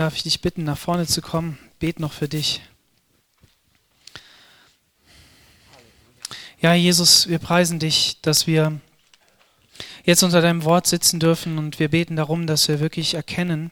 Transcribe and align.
darf 0.00 0.16
ich 0.16 0.22
dich 0.22 0.40
bitten, 0.40 0.64
nach 0.64 0.78
vorne 0.78 1.06
zu 1.06 1.20
kommen. 1.20 1.58
Bet 1.78 2.00
noch 2.00 2.12
für 2.12 2.26
dich. 2.26 2.62
Ja, 6.62 6.72
Jesus, 6.72 7.28
wir 7.28 7.38
preisen 7.38 7.78
dich, 7.78 8.18
dass 8.22 8.46
wir 8.46 8.80
jetzt 10.04 10.22
unter 10.22 10.40
deinem 10.40 10.64
Wort 10.64 10.86
sitzen 10.86 11.20
dürfen 11.20 11.58
und 11.58 11.78
wir 11.78 11.90
beten 11.90 12.16
darum, 12.16 12.46
dass 12.46 12.66
wir 12.68 12.80
wirklich 12.80 13.12
erkennen, 13.12 13.70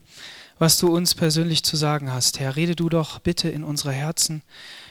was 0.58 0.76
du 0.76 0.94
uns 0.94 1.14
persönlich 1.14 1.64
zu 1.64 1.76
sagen 1.76 2.12
hast. 2.12 2.40
Herr, 2.40 2.56
rede 2.56 2.76
du 2.76 2.90
doch 2.90 3.20
bitte 3.20 3.48
in 3.48 3.64
unsere 3.64 3.92
Herzen. 3.92 4.42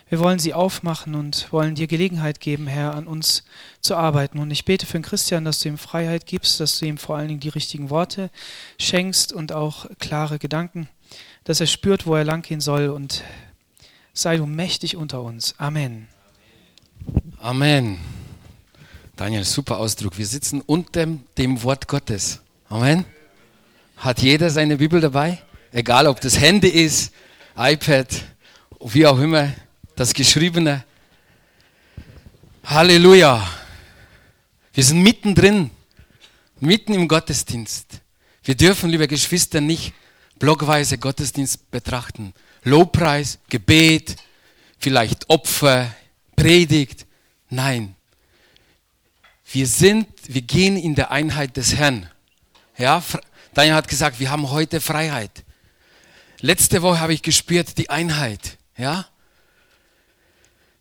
Wir 0.10 0.20
wollen 0.20 0.40
sie 0.40 0.56
aufmachen 0.56 1.14
und 1.14 1.52
wollen 1.52 1.76
dir 1.76 1.86
Gelegenheit 1.86 2.40
geben, 2.40 2.66
Herr, 2.66 2.96
an 2.96 3.06
uns 3.06 3.44
zu 3.82 3.96
arbeiten. 3.96 4.40
Und 4.40 4.50
ich 4.50 4.66
bete 4.66 4.88
für 4.88 4.98
den 4.98 5.04
Christian, 5.04 5.46
dass 5.46 5.60
du 5.60 5.70
ihm 5.70 5.78
Freiheit 5.78 6.26
gibst, 6.26 6.60
dass 6.60 6.80
du 6.80 6.86
ihm 6.86 6.98
vor 6.98 7.18
allen 7.18 7.28
Dingen 7.28 7.42
die 7.42 7.50
richtigen 7.50 7.92
Worte 7.92 8.32
schenkst 8.80 9.34
und 9.34 9.52
auch 9.52 9.86
klare 10.00 10.40
Gedanken 10.40 10.90
dass 11.44 11.60
er 11.60 11.68
spürt, 11.68 12.06
wo 12.06 12.16
er 12.16 12.24
langgehen 12.24 12.62
soll 12.62 12.90
und 12.90 13.24
sei 14.14 14.38
du 14.38 14.46
mächtig 14.46 14.96
unter 14.96 15.22
uns. 15.22 15.56
Amen. 15.58 16.08
Amen. 17.40 18.00
Daniel, 19.16 19.46
super 19.46 19.78
Ausdruck. 19.78 20.18
Wir 20.18 20.26
sitzen 20.26 20.62
unter 20.62 21.08
dem 21.38 21.64
Wort 21.64 21.88
Gottes. 21.88 22.42
Amen. 22.70 23.06
Hat 23.98 24.22
jeder 24.22 24.50
seine 24.50 24.78
Bibel 24.78 25.02
dabei? 25.02 25.42
Egal, 25.72 26.08
ob 26.08 26.22
das 26.22 26.40
Handy 26.40 26.68
ist, 26.68 27.14
iPad, 27.58 28.08
wie 28.80 29.06
auch 29.06 29.20
immer, 29.20 29.54
das 29.96 30.14
Geschriebene. 30.14 30.84
Halleluja. 32.64 33.48
Wir 34.74 34.84
sind 34.84 35.02
mittendrin, 35.02 35.72
mitten 36.60 36.94
im 36.94 37.08
Gottesdienst. 37.08 38.02
Wir 38.44 38.56
dürfen, 38.56 38.90
liebe 38.90 39.08
Geschwister, 39.08 39.62
nicht 39.62 39.94
blockweise 40.40 40.98
Gottesdienst 40.98 41.72
betrachten. 41.72 42.34
Lobpreis, 42.64 43.40
Gebet, 43.50 44.16
vielleicht 44.80 45.30
Opfer, 45.30 45.94
Predigt. 46.36 47.06
Nein. 47.50 47.96
Wir 49.52 49.68
sind, 49.68 50.08
wir 50.28 50.42
gehen 50.42 50.78
in 50.78 50.96
der 50.96 51.12
Einheit 51.12 51.58
des 51.58 51.76
Herrn. 51.76 52.10
Ja, 52.78 53.02
Daniel 53.54 53.76
hat 53.76 53.88
gesagt, 53.88 54.20
wir 54.20 54.30
haben 54.30 54.52
heute 54.52 54.82
Freiheit. 54.82 55.44
Letzte 56.42 56.82
Woche 56.82 57.00
habe 57.00 57.14
ich 57.14 57.24
gespürt 57.24 57.78
die 57.78 57.90
Einheit. 57.90 58.58
Ja? 58.78 59.08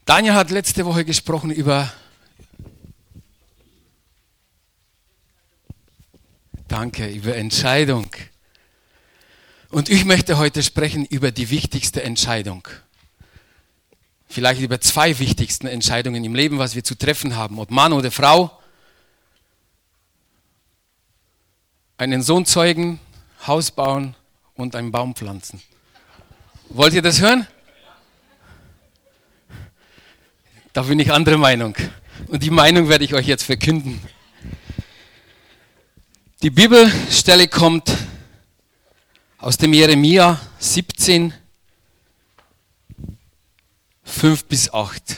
Daniel 0.05 0.35
hat 0.35 0.51
letzte 0.51 0.85
Woche 0.85 1.05
gesprochen 1.05 1.51
über 1.51 1.91
Danke, 6.69 7.09
über 7.09 7.37
Entscheidung. 7.37 8.11
Und 9.77 9.91
ich 9.91 10.07
möchte 10.07 10.39
heute 10.39 10.63
sprechen 10.63 11.05
über 11.05 11.31
die 11.31 11.51
wichtigste 11.51 12.03
Entscheidung. 12.03 12.67
Vielleicht 14.27 14.63
über 14.63 14.81
zwei 14.81 15.19
wichtigsten 15.19 15.67
Entscheidungen 15.67 16.25
im 16.25 16.35
Leben, 16.35 16.59
was 16.59 16.75
wir 16.75 16.83
zu 16.83 16.95
treffen 16.95 17.37
haben, 17.37 17.59
ob 17.59 17.71
Mann 17.71 17.93
oder 17.93 18.11
Frau. 18.11 18.59
Einen 21.99 22.23
Sohn 22.23 22.47
zeugen, 22.47 23.01
Haus 23.47 23.71
bauen 23.71 24.15
und 24.55 24.75
einen 24.75 24.93
Baum 24.93 25.15
pflanzen. 25.15 25.61
Wollt 26.71 26.95
ihr 26.95 27.03
das 27.03 27.21
hören? 27.21 27.47
Da 30.73 30.85
bin 30.85 30.99
ich 31.01 31.13
andere 31.13 31.37
Meinung. 31.37 31.77
Und 32.29 32.43
die 32.43 32.51
Meinung 32.51 32.89
werde 32.89 33.05
ich 33.05 33.13
euch 33.13 33.27
jetzt 33.27 33.43
verkünden. 33.43 34.01
Die 36.41 36.49
Bibelstelle 36.49 37.47
kommt 37.47 37.95
aus 39.39 39.57
dem 39.57 39.73
Jeremia 39.73 40.41
17, 40.59 41.33
5 44.05 44.45
bis 44.45 44.73
8. 44.73 45.17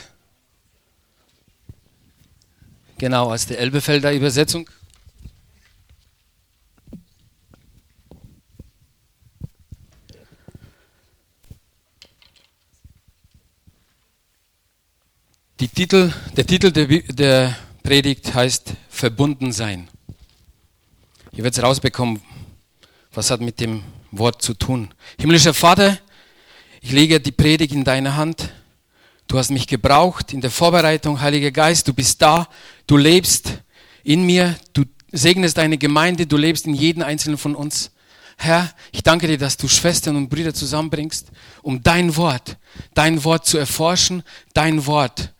Genau, 2.97 3.31
aus 3.31 3.45
der 3.45 3.59
Elbefelder 3.59 4.13
Übersetzung. 4.13 4.69
Titel, 15.79 16.13
der 16.35 16.45
Titel 16.45 16.71
der, 16.73 16.87
der 16.87 17.55
Predigt 17.83 18.33
heißt 18.33 18.73
Verbunden 18.89 19.53
sein. 19.53 19.87
Ihr 21.31 21.45
werdet 21.45 21.63
rausbekommen, 21.63 22.21
was 23.13 23.31
hat 23.31 23.39
mit 23.39 23.61
dem 23.61 23.81
Wort 24.11 24.41
zu 24.41 24.53
tun. 24.53 24.93
Himmlischer 25.19 25.53
Vater, 25.53 25.97
ich 26.81 26.91
lege 26.91 27.19
die 27.19 27.31
Predigt 27.31 27.73
in 27.73 27.83
deine 27.83 28.15
Hand. 28.15 28.53
Du 29.27 29.37
hast 29.37 29.51
mich 29.51 29.67
gebraucht 29.67 30.33
in 30.33 30.41
der 30.41 30.49
Vorbereitung, 30.51 31.21
Heiliger 31.21 31.51
Geist, 31.51 31.87
du 31.87 31.93
bist 31.93 32.21
da, 32.21 32.47
du 32.87 32.97
lebst 32.97 33.61
in 34.03 34.23
mir, 34.25 34.55
du 34.73 34.85
segnest 35.11 35.57
deine 35.57 35.77
Gemeinde, 35.77 36.25
du 36.25 36.37
lebst 36.37 36.65
in 36.65 36.73
jedem 36.73 37.03
einzelnen 37.03 37.37
von 37.37 37.55
uns. 37.55 37.91
Herr, 38.37 38.73
ich 38.91 39.03
danke 39.03 39.27
dir, 39.27 39.37
dass 39.37 39.57
du 39.57 39.67
Schwestern 39.67 40.15
und 40.15 40.29
Brüder 40.29 40.53
zusammenbringst, 40.53 41.27
um 41.61 41.83
dein 41.83 42.15
Wort, 42.15 42.57
dein 42.93 43.23
Wort 43.23 43.45
zu 43.45 43.57
erforschen, 43.57 44.23
dein 44.53 44.85
Wort 44.85 45.33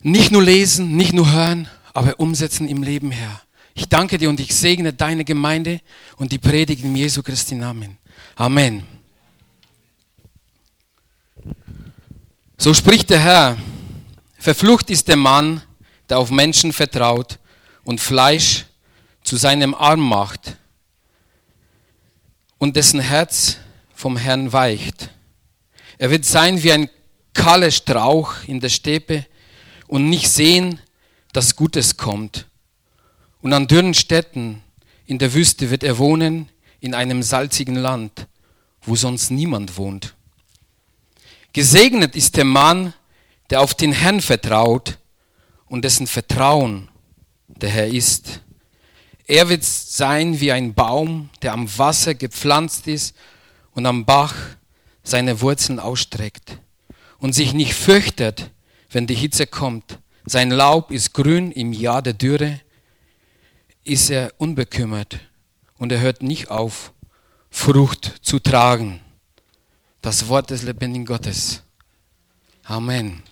nicht 0.00 0.30
nur 0.30 0.42
lesen, 0.42 0.96
nicht 0.96 1.12
nur 1.12 1.32
hören, 1.32 1.68
aber 1.92 2.20
umsetzen 2.20 2.68
im 2.68 2.82
Leben, 2.82 3.10
Herr. 3.10 3.42
Ich 3.78 3.88
danke 3.88 4.18
dir 4.18 4.28
und 4.28 4.40
ich 4.40 4.52
segne 4.56 4.92
deine 4.92 5.24
Gemeinde 5.24 5.80
und 6.16 6.32
die 6.32 6.38
Predigt 6.38 6.82
in 6.82 6.96
Jesu 6.96 7.22
Christi 7.22 7.54
Namen. 7.54 7.96
Amen. 8.34 8.84
So 12.56 12.74
spricht 12.74 13.08
der 13.08 13.20
Herr, 13.20 13.56
verflucht 14.36 14.90
ist 14.90 15.06
der 15.06 15.14
Mann, 15.14 15.62
der 16.08 16.18
auf 16.18 16.32
Menschen 16.32 16.72
vertraut 16.72 17.38
und 17.84 18.00
Fleisch 18.00 18.64
zu 19.22 19.36
seinem 19.36 19.76
Arm 19.76 20.00
macht 20.00 20.56
und 22.58 22.74
dessen 22.74 22.98
Herz 22.98 23.58
vom 23.94 24.16
Herrn 24.16 24.52
weicht. 24.52 25.10
Er 25.98 26.10
wird 26.10 26.24
sein 26.24 26.60
wie 26.64 26.72
ein 26.72 26.90
kahler 27.32 27.70
Strauch 27.70 28.34
in 28.48 28.58
der 28.58 28.70
Steppe 28.70 29.24
und 29.86 30.10
nicht 30.10 30.28
sehen, 30.28 30.80
dass 31.32 31.54
Gutes 31.54 31.96
kommt. 31.96 32.48
Und 33.40 33.52
an 33.52 33.66
dürren 33.66 33.94
Städten 33.94 34.62
in 35.06 35.18
der 35.18 35.32
Wüste 35.32 35.70
wird 35.70 35.82
er 35.82 35.98
wohnen, 35.98 36.48
in 36.80 36.94
einem 36.94 37.22
salzigen 37.22 37.74
Land, 37.74 38.26
wo 38.82 38.94
sonst 38.94 39.30
niemand 39.30 39.76
wohnt. 39.76 40.14
Gesegnet 41.52 42.14
ist 42.14 42.36
der 42.36 42.44
Mann, 42.44 42.94
der 43.50 43.60
auf 43.60 43.74
den 43.74 43.92
Herrn 43.92 44.20
vertraut 44.20 44.98
und 45.66 45.84
dessen 45.84 46.06
Vertrauen 46.06 46.88
der 47.48 47.70
Herr 47.70 47.88
ist. 47.88 48.42
Er 49.26 49.48
wird 49.48 49.64
sein 49.64 50.40
wie 50.40 50.52
ein 50.52 50.74
Baum, 50.74 51.30
der 51.42 51.52
am 51.52 51.68
Wasser 51.78 52.14
gepflanzt 52.14 52.86
ist 52.86 53.14
und 53.72 53.86
am 53.86 54.04
Bach 54.04 54.34
seine 55.02 55.40
Wurzeln 55.40 55.80
ausstreckt 55.80 56.58
und 57.18 57.34
sich 57.34 57.52
nicht 57.52 57.74
fürchtet, 57.74 58.50
wenn 58.90 59.06
die 59.06 59.14
Hitze 59.14 59.46
kommt. 59.46 59.98
Sein 60.24 60.50
Laub 60.50 60.90
ist 60.90 61.14
grün 61.14 61.50
im 61.50 61.72
Jahr 61.72 62.02
der 62.02 62.12
Dürre 62.12 62.60
ist 63.84 64.10
er 64.10 64.32
unbekümmert 64.38 65.18
und 65.78 65.92
er 65.92 66.00
hört 66.00 66.22
nicht 66.22 66.50
auf, 66.50 66.92
Frucht 67.50 68.14
zu 68.22 68.38
tragen. 68.38 69.00
Das 70.02 70.28
Wort 70.28 70.50
des 70.50 70.62
lebendigen 70.62 71.06
Gottes. 71.06 71.62
Amen. 72.64 73.22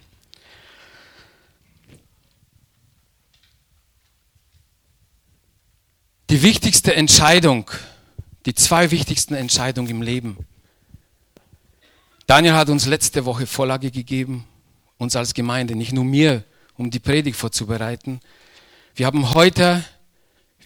Die 6.30 6.42
wichtigste 6.42 6.94
Entscheidung, 6.94 7.70
die 8.46 8.54
zwei 8.54 8.90
wichtigsten 8.90 9.34
Entscheidungen 9.34 9.88
im 9.88 10.02
Leben. 10.02 10.38
Daniel 12.26 12.54
hat 12.54 12.68
uns 12.68 12.86
letzte 12.86 13.24
Woche 13.24 13.46
Vorlage 13.46 13.92
gegeben, 13.92 14.44
uns 14.98 15.14
als 15.14 15.34
Gemeinde, 15.34 15.76
nicht 15.76 15.92
nur 15.92 16.04
mir, 16.04 16.42
um 16.76 16.90
die 16.90 16.98
Predigt 16.98 17.36
vorzubereiten. 17.36 18.20
Wir 18.96 19.06
haben 19.06 19.34
heute 19.34 19.84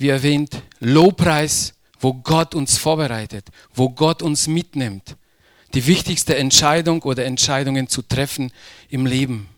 wie 0.01 0.09
erwähnt, 0.09 0.63
Lobpreis, 0.79 1.75
wo 1.99 2.15
Gott 2.15 2.55
uns 2.55 2.79
vorbereitet, 2.79 3.49
wo 3.75 3.91
Gott 3.91 4.23
uns 4.23 4.47
mitnimmt. 4.47 5.17
Die 5.75 5.87
wichtigste 5.87 6.37
Entscheidung 6.37 7.03
oder 7.03 7.27
Entscheidungen 7.27 7.87
zu 7.87 8.03
treffen 8.03 8.51
im 8.89 9.05
Leben. 9.05 9.49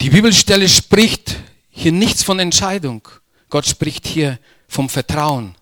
Die 0.00 0.10
Bibelstelle 0.10 0.68
spricht 0.68 1.36
hier 1.68 1.92
nichts 1.92 2.22
von 2.22 2.38
Entscheidung. 2.38 3.08
Gott 3.50 3.66
spricht 3.66 4.06
hier 4.06 4.38
vom 4.68 4.88
Vertrauen. 4.88 5.56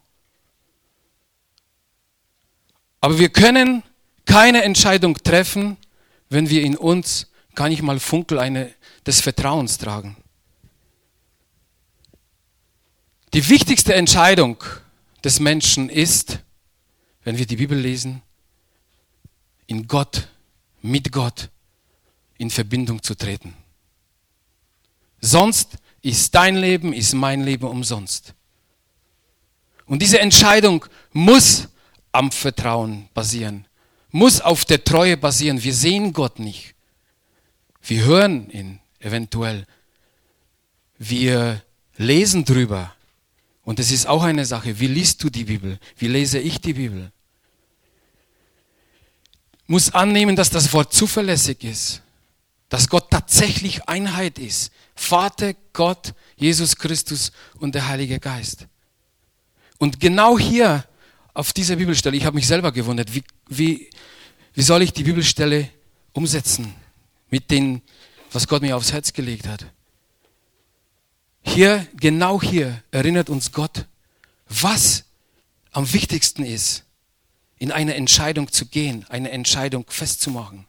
Aber 3.01 3.19
wir 3.19 3.31
können 3.31 3.83
keine 4.27 4.63
Entscheidung 4.63 5.17
treffen, 5.17 5.79
wenn 6.29 6.51
wir 6.51 6.63
in 6.63 6.77
uns 6.77 7.29
gar 7.55 7.69
nicht 7.69 7.83
mal 7.83 7.99
Funkel 7.99 8.39
eine, 8.39 8.73
des 9.07 9.21
Vertrauens 9.21 9.79
tragen. 9.79 10.17
Die 13.35 13.49
wichtigste 13.49 13.95
Entscheidung 13.95 14.63
des 15.25 15.41
Menschen 15.41 15.89
ist, 15.89 16.41
wenn 17.25 17.39
wir 17.39 17.47
die 17.47 17.57
Bibel 17.57 17.79
lesen, 17.79 18.21
in 19.67 19.87
Gott, 19.87 20.29
mit 20.83 21.13
Gott 21.13 21.49
in 22.37 22.51
Verbindung 22.51 23.03
zu 23.03 23.15
treten. 23.15 23.55
Sonst 25.21 25.79
ist 26.03 26.35
dein 26.35 26.57
Leben, 26.57 26.93
ist 26.93 27.15
mein 27.15 27.43
Leben 27.43 27.67
umsonst. 27.67 28.35
Und 29.87 30.03
diese 30.03 30.19
Entscheidung 30.19 30.85
muss 31.13 31.69
am 32.11 32.31
Vertrauen 32.31 33.09
basieren, 33.15 33.67
muss 34.11 34.41
auf 34.41 34.65
der 34.65 34.85
Treue 34.85 35.17
basieren. 35.17 35.63
Wir 35.63 35.73
sehen 35.73 36.13
Gott 36.13 36.39
nicht. 36.39 36.75
Wir 37.81 38.05
hören 38.05 38.51
ihn 38.51 38.81
eventuell. 38.99 39.67
Wir 40.99 41.63
lesen 41.97 42.45
drüber. 42.45 42.95
Und 43.65 43.79
es 43.79 43.93
ist 43.93 44.07
auch 44.07 44.23
eine 44.23 44.45
Sache, 44.45 44.81
wie 44.81 44.89
liest 44.89 45.23
du 45.23 45.31
die 45.31 45.45
Bibel? 45.45 45.79
Wie 45.97 46.09
lese 46.09 46.39
ich 46.39 46.61
die 46.61 46.75
Bibel? 46.75 47.13
Muss 49.67 49.95
annehmen, 49.95 50.35
dass 50.35 50.51
das 50.51 50.73
Wort 50.73 50.93
zuverlässig 50.93 51.63
ist, 51.63 52.03
dass 52.69 52.89
Gott 52.89 53.11
tatsächlich 53.11 53.89
Einheit 53.89 54.39
ist. 54.39 54.73
Vater, 54.95 55.55
Gott, 55.73 56.15
Jesus 56.37 56.77
Christus 56.77 57.33
und 57.59 57.75
der 57.75 57.89
Heilige 57.89 58.19
Geist. 58.19 58.67
Und 59.79 60.01
genau 60.01 60.39
hier 60.39 60.85
auf 61.35 61.53
dieser 61.53 61.77
Bibelstelle, 61.77 62.17
ich 62.17 62.25
habe 62.25 62.35
mich 62.35 62.47
selber 62.47 62.73
gewundert, 62.73 63.15
wie, 63.15 63.25
wie, 63.49 63.91
wie 64.55 64.63
soll 64.63 64.83
ich 64.83 64.93
die 64.93 65.05
Bibelstelle 65.05 65.69
umsetzen 66.13 66.75
mit 67.31 67.51
dem, 67.51 67.81
was 68.33 68.47
Gott 68.47 68.63
mir 68.63 68.77
aufs 68.77 68.93
Herz 68.93 69.13
gelegt 69.13 69.47
hat. 69.47 69.67
Hier, 71.43 71.87
genau 71.97 72.41
hier 72.41 72.83
erinnert 72.91 73.29
uns 73.29 73.53
Gott, 73.53 73.87
was 74.49 75.05
am 75.73 75.93
wichtigsten 75.93 76.45
ist, 76.45 76.85
in 77.59 77.73
eine 77.73 77.95
Entscheidung 77.95 78.51
zu 78.51 78.67
gehen, 78.67 79.05
eine 79.09 79.31
Entscheidung 79.31 79.85
festzumachen. 79.89 80.67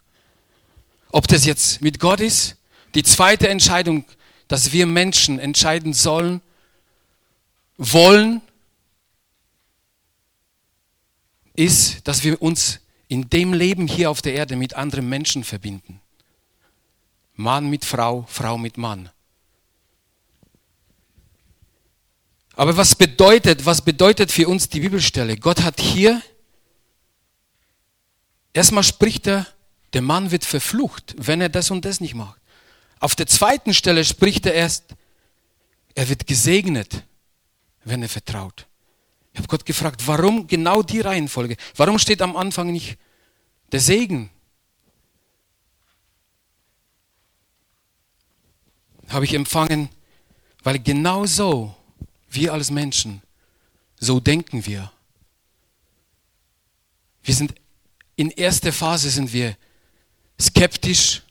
Ob 1.11 1.27
das 1.27 1.45
jetzt 1.45 1.81
mit 1.81 1.99
Gott 1.99 2.19
ist, 2.19 2.55
die 2.95 3.03
zweite 3.03 3.49
Entscheidung, 3.49 4.05
dass 4.47 4.71
wir 4.71 4.85
Menschen 4.85 5.39
entscheiden 5.39 5.93
sollen, 5.93 6.41
wollen, 7.77 8.41
ist, 11.55 12.07
dass 12.07 12.23
wir 12.23 12.41
uns 12.41 12.79
in 13.07 13.29
dem 13.29 13.53
Leben 13.53 13.87
hier 13.87 14.09
auf 14.09 14.21
der 14.21 14.33
Erde 14.33 14.55
mit 14.55 14.73
anderen 14.75 15.07
Menschen 15.07 15.43
verbinden. 15.43 16.01
Mann 17.35 17.69
mit 17.69 17.85
Frau, 17.85 18.25
Frau 18.27 18.57
mit 18.57 18.77
Mann. 18.77 19.09
Aber 22.55 22.77
was 22.77 22.95
bedeutet, 22.95 23.65
was 23.65 23.81
bedeutet 23.81 24.31
für 24.31 24.47
uns 24.47 24.69
die 24.69 24.79
Bibelstelle? 24.79 25.37
Gott 25.37 25.61
hat 25.63 25.79
hier, 25.79 26.21
erstmal 28.53 28.83
spricht 28.83 29.27
er, 29.27 29.47
der 29.93 30.01
Mann 30.01 30.31
wird 30.31 30.45
verflucht, 30.45 31.15
wenn 31.17 31.41
er 31.41 31.49
das 31.49 31.71
und 31.71 31.85
das 31.85 31.99
nicht 31.99 32.13
macht. 32.13 32.39
Auf 32.99 33.15
der 33.15 33.27
zweiten 33.27 33.73
Stelle 33.73 34.05
spricht 34.05 34.45
er 34.45 34.53
erst, 34.53 34.85
er 35.95 36.09
wird 36.09 36.27
gesegnet, 36.27 37.03
wenn 37.83 38.01
er 38.01 38.09
vertraut. 38.09 38.67
Ich 39.33 39.39
habe 39.39 39.47
Gott 39.47 39.65
gefragt, 39.65 40.05
warum 40.05 40.47
genau 40.47 40.83
die 40.83 41.01
Reihenfolge? 41.01 41.57
Warum 41.75 41.97
steht 41.97 42.21
am 42.21 42.35
Anfang 42.35 42.71
nicht 42.71 42.97
der 43.71 43.79
Segen? 43.79 44.29
Habe 49.09 49.25
ich 49.25 49.33
empfangen, 49.33 49.89
weil 50.63 50.79
genau 50.79 51.25
so 51.25 51.75
wir 52.33 52.53
als 52.53 52.71
Menschen, 52.71 53.21
so 53.99 54.19
denken 54.19 54.65
wir. 54.65 54.91
Wir 57.23 57.33
sind 57.33 57.53
in 58.15 58.29
erster 58.29 58.71
Phase 58.71 59.09
sind 59.09 59.33
wir 59.33 59.57
skeptisch. 60.39 61.21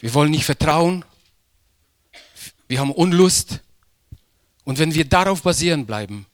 Wir 0.00 0.12
wollen 0.14 0.30
nicht 0.30 0.44
vertrauen. 0.44 1.04
Wir 2.68 2.80
haben 2.80 2.92
Unlust. 2.92 3.60
Und 4.64 4.78
wenn 4.78 4.94
wir 4.94 5.04
darauf 5.04 5.42
basieren 5.42 5.86
bleiben, 5.86 6.26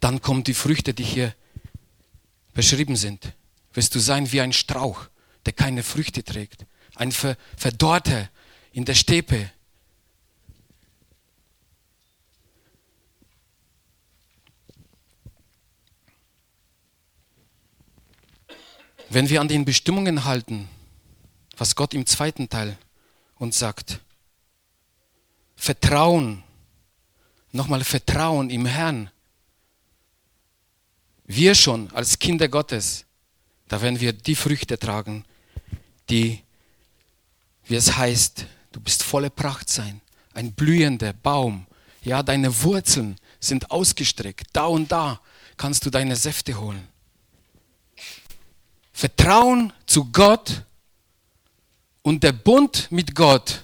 dann 0.00 0.22
kommen 0.22 0.44
die 0.44 0.54
Früchte, 0.54 0.94
die 0.94 1.04
hier 1.04 1.34
beschrieben 2.54 2.96
sind. 2.96 3.32
Wirst 3.74 3.94
du 3.94 3.98
sein 3.98 4.32
wie 4.32 4.40
ein 4.40 4.54
Strauch, 4.54 5.08
der 5.44 5.52
keine 5.52 5.82
Früchte 5.82 6.24
trägt. 6.24 6.64
Ein 6.94 7.12
Verdorrter 7.12 8.30
in 8.72 8.86
der 8.86 8.94
Steppe, 8.94 9.50
Wenn 19.08 19.28
wir 19.28 19.40
an 19.40 19.48
den 19.48 19.64
Bestimmungen 19.64 20.24
halten, 20.24 20.68
was 21.56 21.76
Gott 21.76 21.94
im 21.94 22.06
zweiten 22.06 22.48
Teil 22.48 22.76
uns 23.36 23.58
sagt, 23.58 24.00
Vertrauen, 25.54 26.42
nochmal 27.52 27.84
Vertrauen 27.84 28.50
im 28.50 28.66
Herrn. 28.66 29.10
Wir 31.24 31.54
schon 31.54 31.90
als 31.92 32.18
Kinder 32.18 32.48
Gottes, 32.48 33.04
da 33.68 33.80
werden 33.80 34.00
wir 34.00 34.12
die 34.12 34.36
Früchte 34.36 34.78
tragen, 34.78 35.24
die, 36.10 36.42
wie 37.64 37.74
es 37.74 37.96
heißt, 37.96 38.46
du 38.72 38.80
bist 38.80 39.02
volle 39.02 39.30
Pracht 39.30 39.68
sein, 39.68 40.00
ein 40.34 40.52
blühender 40.52 41.12
Baum. 41.12 41.66
Ja, 42.02 42.22
deine 42.22 42.62
Wurzeln 42.62 43.16
sind 43.40 43.70
ausgestreckt. 43.70 44.48
Da 44.52 44.66
und 44.66 44.92
da 44.92 45.20
kannst 45.56 45.84
du 45.84 45.90
deine 45.90 46.14
Säfte 46.14 46.60
holen. 46.60 46.86
Vertrauen 48.96 49.74
zu 49.84 50.06
Gott 50.06 50.62
und 52.00 52.22
der 52.22 52.32
Bund 52.32 52.90
mit 52.90 53.14
Gott, 53.14 53.62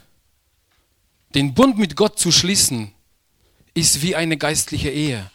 den 1.34 1.54
Bund 1.54 1.78
mit 1.78 1.96
Gott 1.96 2.18
zu 2.18 2.30
schließen, 2.30 2.92
ist 3.72 4.02
wie 4.02 4.14
eine 4.14 4.36
geistliche 4.36 4.90
Ehe. 4.90 5.30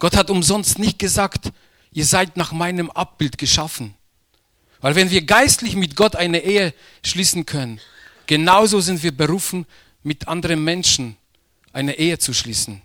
Gott 0.00 0.16
hat 0.16 0.28
umsonst 0.28 0.80
nicht 0.80 0.98
gesagt, 0.98 1.52
ihr 1.92 2.04
seid 2.04 2.36
nach 2.36 2.50
meinem 2.50 2.90
Abbild 2.90 3.38
geschaffen. 3.38 3.94
Weil 4.80 4.96
wenn 4.96 5.12
wir 5.12 5.22
geistlich 5.22 5.76
mit 5.76 5.94
Gott 5.94 6.16
eine 6.16 6.40
Ehe 6.40 6.74
schließen 7.04 7.46
können, 7.46 7.80
genauso 8.26 8.80
sind 8.80 9.04
wir 9.04 9.16
berufen, 9.16 9.66
mit 10.02 10.26
anderen 10.26 10.64
Menschen 10.64 11.16
eine 11.72 11.96
Ehe 11.96 12.18
zu 12.18 12.34
schließen. 12.34 12.82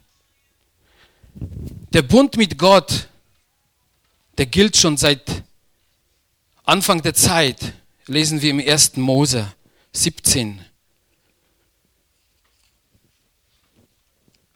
Der 1.94 2.04
Bund 2.04 2.38
mit 2.38 2.60
Gott, 2.60 3.08
der 4.38 4.46
gilt 4.46 4.78
schon 4.78 4.98
seit 4.98 5.47
Anfang 6.68 7.02
der 7.02 7.14
Zeit 7.14 7.76
lesen 8.08 8.42
wir 8.42 8.50
im 8.50 8.60
1. 8.60 8.98
Mose 8.98 9.54
17 9.94 10.60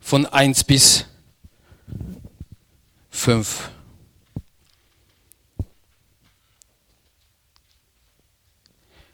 von 0.01 0.25
1 0.25 0.65
bis 0.65 1.06
5. 3.12 3.70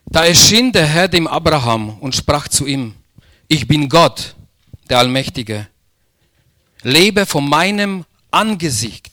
Da 0.06 0.24
erschien 0.24 0.72
der 0.72 0.86
Herr 0.86 1.06
dem 1.06 1.28
Abraham 1.28 1.98
und 2.00 2.16
sprach 2.16 2.48
zu 2.48 2.66
ihm, 2.66 2.96
ich 3.46 3.68
bin 3.68 3.88
Gott, 3.88 4.34
der 4.90 4.98
Allmächtige. 4.98 5.68
Lebe 6.82 7.26
von 7.26 7.48
meinem 7.48 8.04
Angesicht 8.32 9.12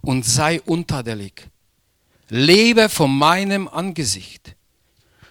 und 0.00 0.24
sei 0.26 0.60
unterdelig 0.62 1.51
lebe 2.32 2.88
vor 2.88 3.08
meinem 3.08 3.68
Angesicht. 3.68 4.56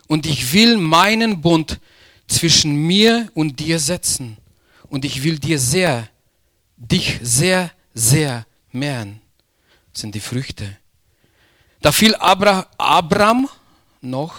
Und 0.08 0.27
ich 0.27 0.53
will 0.53 0.77
meinen 0.77 1.41
Bund 1.41 1.79
zwischen 2.27 2.75
mir 2.75 3.31
und 3.34 3.60
dir 3.60 3.79
setzen. 3.79 4.38
Und 4.88 5.03
ich 5.03 5.24
will 5.24 5.39
dir 5.39 5.58
sehr, 5.58 6.08
dich 6.77 7.20
sehr, 7.24 7.72
sehr 7.96 8.46
mehren. 8.72 9.20
Das 9.91 10.01
sind 10.01 10.13
die 10.13 10.20
Früchte. 10.20 10.77
Da 11.81 11.91
fiel 11.91 12.13
Abra 12.15 12.67
Abraham 12.77 13.50
noch 14.01 14.36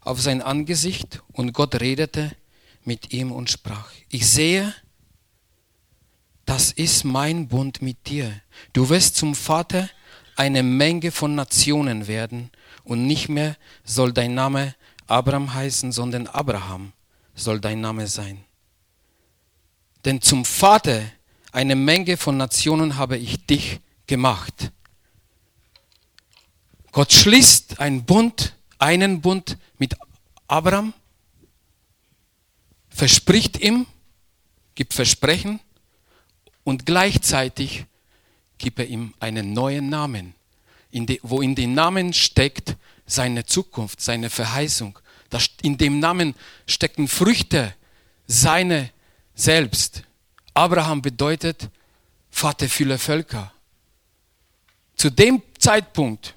auf 0.00 0.20
sein 0.22 0.40
Angesicht 0.40 1.22
und 1.32 1.52
Gott 1.52 1.78
redete 1.78 2.32
mit 2.84 3.12
ihm 3.12 3.32
und 3.32 3.50
sprach, 3.50 3.90
ich 4.08 4.26
sehe, 4.26 4.74
das 6.46 6.72
ist 6.72 7.04
mein 7.04 7.48
Bund 7.48 7.82
mit 7.82 8.06
dir. 8.06 8.32
Du 8.72 8.88
wirst 8.88 9.16
zum 9.16 9.34
Vater 9.34 9.90
eine 10.38 10.62
Menge 10.62 11.10
von 11.10 11.34
Nationen 11.34 12.06
werden 12.06 12.50
und 12.84 13.06
nicht 13.06 13.28
mehr 13.28 13.56
soll 13.82 14.12
dein 14.12 14.34
Name 14.34 14.76
Abraham 15.08 15.52
heißen, 15.52 15.90
sondern 15.90 16.28
Abraham 16.28 16.92
soll 17.34 17.60
dein 17.60 17.80
Name 17.80 18.06
sein. 18.06 18.44
Denn 20.04 20.22
zum 20.22 20.44
Vater 20.44 21.02
eine 21.50 21.74
Menge 21.74 22.16
von 22.16 22.36
Nationen 22.36 22.96
habe 22.96 23.16
ich 23.16 23.46
dich 23.46 23.80
gemacht. 24.06 24.70
Gott 26.92 27.12
schließt 27.12 27.80
einen 27.80 28.04
Bund, 28.04 28.54
einen 28.78 29.20
Bund 29.20 29.58
mit 29.78 29.96
Abraham, 30.46 30.94
verspricht 32.90 33.58
ihm, 33.58 33.86
gibt 34.76 34.94
Versprechen 34.94 35.58
und 36.62 36.86
gleichzeitig 36.86 37.86
gibt 38.58 38.78
er 38.78 38.86
ihm 38.86 39.14
einen 39.20 39.52
neuen 39.52 39.88
Namen, 39.88 40.34
in 40.90 41.06
de, 41.06 41.20
wo 41.22 41.40
in 41.40 41.54
dem 41.54 41.74
Namen 41.74 42.12
steckt 42.12 42.76
seine 43.06 43.46
Zukunft, 43.46 44.00
seine 44.00 44.30
Verheißung. 44.30 44.98
in 45.62 45.78
dem 45.78 46.00
Namen 46.00 46.34
stecken 46.66 47.08
Früchte, 47.08 47.74
seine 48.26 48.90
selbst. 49.34 50.02
Abraham 50.54 51.02
bedeutet 51.02 51.68
Vater 52.30 52.68
vieler 52.68 52.98
Völker. 52.98 53.52
Zu 54.96 55.10
dem 55.10 55.42
Zeitpunkt, 55.58 56.34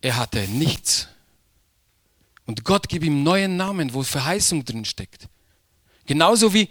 er 0.00 0.16
hatte 0.16 0.40
nichts. 0.48 1.08
Und 2.46 2.64
Gott 2.64 2.88
gibt 2.88 3.04
ihm 3.04 3.22
neuen 3.22 3.56
Namen, 3.56 3.92
wo 3.92 4.02
Verheißung 4.02 4.64
drin 4.64 4.84
steckt. 4.84 5.28
Genauso 6.06 6.54
wie 6.54 6.68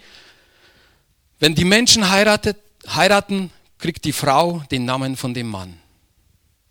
wenn 1.38 1.54
die 1.54 1.64
Menschen 1.64 2.08
heiratet, 2.08 2.56
heiraten, 2.94 3.50
kriegt 3.78 4.04
die 4.04 4.12
Frau 4.12 4.60
den 4.70 4.84
Namen 4.84 5.16
von 5.16 5.34
dem 5.34 5.48
Mann. 5.48 5.78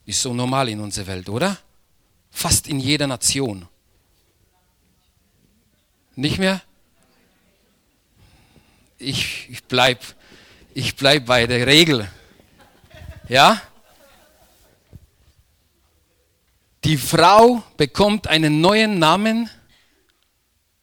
Ist 0.06 0.22
so 0.22 0.34
normal 0.34 0.70
in 0.70 0.80
unserer 0.80 1.08
Welt, 1.08 1.30
oder? 1.30 1.58
Fast 2.32 2.68
in 2.68 2.80
jeder 2.80 3.08
Nation. 3.08 3.68
Nicht 6.16 6.38
mehr? 6.38 6.62
Ich, 8.98 9.48
ich 9.50 9.64
bleibe 9.64 10.02
ich 10.78 10.96
bleib 10.96 11.26
bei 11.26 11.48
der 11.48 11.66
Regel. 11.66 12.08
Ja? 13.28 13.60
Die 16.84 16.98
Frau 16.98 17.64
bekommt 17.78 18.28
einen 18.28 18.62
neuen 18.62 19.00
Namen. 19.00 19.50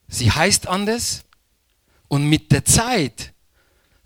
Sie 0.09 0.33
heißt 0.33 0.67
anders. 0.67 1.23
Und 2.09 2.25
mit 2.25 2.51
der 2.51 2.65
Zeit 2.65 3.34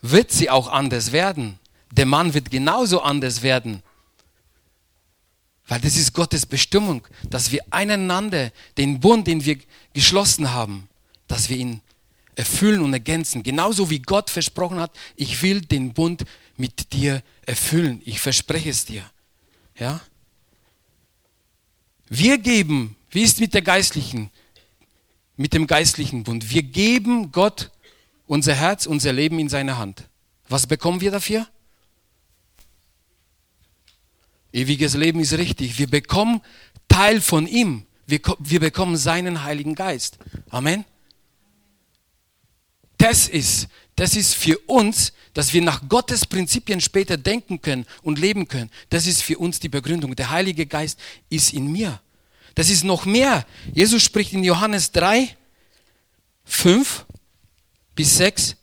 wird 0.03 0.31
sie 0.31 0.51
auch 0.51 0.69
anders 0.69 1.13
werden. 1.13 1.59
Der 1.93 2.07
Mann 2.07 2.35
wird 2.35 2.51
genauso 2.51 3.01
anders 3.01 3.43
werden. 3.43 3.83
Weil 5.67 5.81
das 5.81 5.97
ist 5.97 6.15
Gottes 6.15 6.47
Bestimmung, 6.47 7.07
dass 7.25 7.53
wir 7.53 7.61
einander 7.71 8.53
den 8.79 9.01
Bund, 9.01 9.27
den 9.27 9.45
wir 9.45 9.59
geschlossen 9.93 10.53
haben, 10.53 10.89
dass 11.27 11.51
wir 11.51 11.59
ihn 11.59 11.83
erfüllen 12.35 12.81
und 12.83 12.93
ergänzen. 12.93 13.43
Genauso 13.43 13.91
wie 13.91 13.99
Gott 13.99 14.31
versprochen 14.31 14.79
hat, 14.79 14.93
ich 15.17 15.43
will 15.43 15.61
den 15.61 15.93
Bund 15.93 16.25
mit 16.57 16.93
dir 16.93 17.23
erfüllen. 17.45 18.01
Ich 18.05 18.21
verspreche 18.21 18.71
es 18.71 18.85
dir. 18.87 19.03
Ja? 19.79 20.01
Wir 22.09 22.39
geben, 22.39 22.97
wie 23.11 23.23
ist 23.23 23.41
mit 23.41 23.53
der 23.55 23.63
geistlichen, 23.63 24.31
mit 25.37 25.53
dem 25.53 25.67
geistlichen 25.67 26.25
Bund? 26.25 26.51
Wir 26.51 26.63
geben 26.63 27.31
Gott 27.33 27.71
unser 28.29 28.55
Herz, 28.55 28.87
unser 28.87 29.13
Leben 29.13 29.39
in 29.41 29.49
seine 29.49 29.79
Hand. 29.79 30.05
Was 30.49 30.67
bekommen 30.67 31.01
wir 31.01 31.11
dafür? 31.11 31.49
Ewiges 34.53 34.95
Leben 34.95 35.21
ist 35.21 35.33
richtig. 35.33 35.79
Wir 35.79 35.89
bekommen 35.89 36.41
Teil 36.89 37.21
von 37.21 37.47
ihm. 37.47 37.85
Wir, 38.07 38.21
wir 38.39 38.61
bekommen 38.61 38.97
seinen 38.97 39.43
Heiligen 39.43 39.75
Geist. 39.75 40.19
Amen. 40.51 40.85
Das 42.97 43.29
ist, 43.29 43.69
das 43.97 44.17
ist 44.17 44.35
für 44.35 44.59
uns, 44.67 45.13
dass 45.35 45.53
wir 45.53 45.63
nach 45.63 45.89
Gottes 45.89 46.27
Prinzipien 46.27 46.81
später 46.81 47.17
denken 47.17 47.61
können 47.61 47.87
und 48.03 48.19
leben 48.19 48.49
können. 48.49 48.71
Das 48.91 49.07
ist 49.07 49.23
für 49.23 49.39
uns 49.39 49.61
die 49.61 49.69
Begründung. 49.69 50.17
Der 50.17 50.31
Heilige 50.31 50.67
Geist 50.67 50.99
ist 51.29 51.53
in 51.53 51.71
mir. 51.71 52.01
Das 52.55 52.71
ist 52.71 52.85
noch 52.85 53.05
mehr. 53.05 53.47
Jesus 53.73 54.03
spricht 54.03 54.33
in 54.33 54.43
Johannes 54.43 54.91
3, 54.93 55.37
5 56.45 57.07
bis 57.99 58.17
6, 58.19 58.55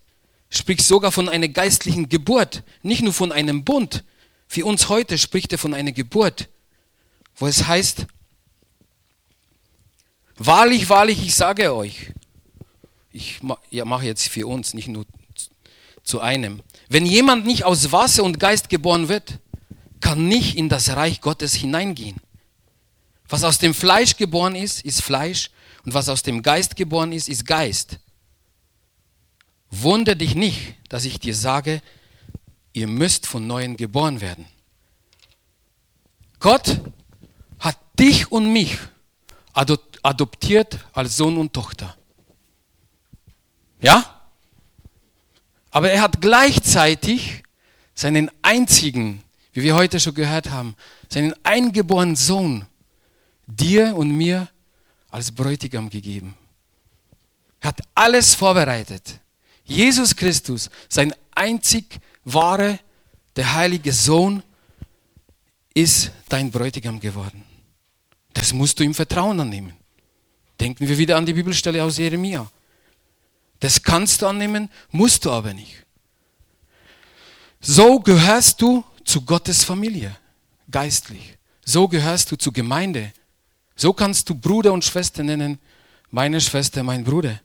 spricht 0.49 0.81
sogar 0.81 1.11
von 1.11 1.27
einer 1.27 1.49
geistlichen 1.49 2.07
Geburt, 2.07 2.63
nicht 2.83 3.01
nur 3.01 3.11
von 3.11 3.33
einem 3.33 3.65
Bund. 3.65 4.05
Für 4.47 4.63
uns 4.63 4.87
heute 4.87 5.17
spricht 5.17 5.51
er 5.51 5.57
von 5.57 5.73
einer 5.73 5.91
Geburt, 5.91 6.47
wo 7.35 7.45
es 7.45 7.67
heißt, 7.67 8.07
wahrlich, 10.37 10.87
wahrlich, 10.87 11.21
ich 11.21 11.35
sage 11.35 11.75
euch, 11.75 12.13
ich 13.11 13.41
mache 13.43 14.05
jetzt 14.05 14.29
für 14.29 14.47
uns, 14.47 14.73
nicht 14.73 14.87
nur 14.87 15.05
zu 16.01 16.21
einem. 16.21 16.61
Wenn 16.87 17.05
jemand 17.05 17.45
nicht 17.45 17.65
aus 17.65 17.91
Wasser 17.91 18.23
und 18.23 18.39
Geist 18.39 18.69
geboren 18.69 19.09
wird, 19.09 19.39
kann 19.99 20.29
nicht 20.29 20.55
in 20.55 20.69
das 20.69 20.95
Reich 20.95 21.19
Gottes 21.19 21.55
hineingehen. 21.55 22.21
Was 23.27 23.43
aus 23.43 23.57
dem 23.57 23.73
Fleisch 23.73 24.15
geboren 24.15 24.55
ist, 24.55 24.85
ist 24.85 25.01
Fleisch 25.01 25.49
und 25.83 25.93
was 25.93 26.07
aus 26.07 26.23
dem 26.23 26.41
Geist 26.41 26.77
geboren 26.77 27.11
ist, 27.11 27.27
ist 27.27 27.45
Geist. 27.45 27.99
Wunder 29.71 30.15
dich 30.15 30.35
nicht, 30.35 30.75
dass 30.89 31.05
ich 31.05 31.19
dir 31.19 31.35
sage, 31.35 31.81
ihr 32.73 32.87
müsst 32.87 33.25
von 33.25 33.47
neuem 33.47 33.77
geboren 33.77 34.21
werden. 34.21 34.45
Gott 36.39 36.81
hat 37.59 37.77
dich 37.99 38.31
und 38.31 38.51
mich 38.51 38.77
adoptiert 40.03 40.79
als 40.93 41.17
Sohn 41.17 41.37
und 41.37 41.53
Tochter. 41.53 41.95
Ja? 43.81 44.21
Aber 45.71 45.91
er 45.91 46.01
hat 46.01 46.21
gleichzeitig 46.21 47.43
seinen 47.93 48.29
einzigen, 48.41 49.23
wie 49.53 49.63
wir 49.63 49.75
heute 49.75 49.99
schon 49.99 50.13
gehört 50.13 50.49
haben, 50.49 50.75
seinen 51.09 51.33
eingeborenen 51.43 52.15
Sohn 52.15 52.65
dir 53.47 53.95
und 53.95 54.11
mir 54.11 54.47
als 55.09 55.31
Bräutigam 55.31 55.89
gegeben. 55.89 56.35
Er 57.61 57.69
hat 57.69 57.81
alles 57.95 58.35
vorbereitet. 58.35 59.19
Jesus 59.65 60.15
Christus, 60.15 60.69
sein 60.87 61.13
einzig 61.33 61.99
wahre, 62.23 62.79
der 63.35 63.53
heilige 63.53 63.91
Sohn, 63.91 64.43
ist 65.73 66.11
dein 66.29 66.51
Bräutigam 66.51 66.99
geworden. 66.99 67.43
Das 68.33 68.53
musst 68.53 68.79
du 68.79 68.83
im 68.83 68.93
Vertrauen 68.93 69.39
annehmen. 69.39 69.73
Denken 70.59 70.87
wir 70.87 70.97
wieder 70.97 71.17
an 71.17 71.25
die 71.25 71.33
Bibelstelle 71.33 71.83
aus 71.83 71.97
Jeremia. 71.97 72.49
Das 73.59 73.81
kannst 73.81 74.21
du 74.21 74.27
annehmen, 74.27 74.69
musst 74.91 75.25
du 75.25 75.31
aber 75.31 75.53
nicht. 75.53 75.85
So 77.59 77.99
gehörst 77.99 78.61
du 78.61 78.83
zu 79.03 79.21
Gottes 79.21 79.63
Familie, 79.63 80.15
geistlich. 80.69 81.37
So 81.65 81.87
gehörst 81.87 82.31
du 82.31 82.35
zur 82.35 82.53
Gemeinde. 82.53 83.11
So 83.75 83.91
kannst 83.91 84.29
du 84.29 84.35
Bruder 84.35 84.71
und 84.71 84.85
Schwester 84.85 85.23
nennen, 85.23 85.59
meine 86.11 86.39
Schwester, 86.39 86.83
mein 86.83 87.03
Bruder. 87.03 87.41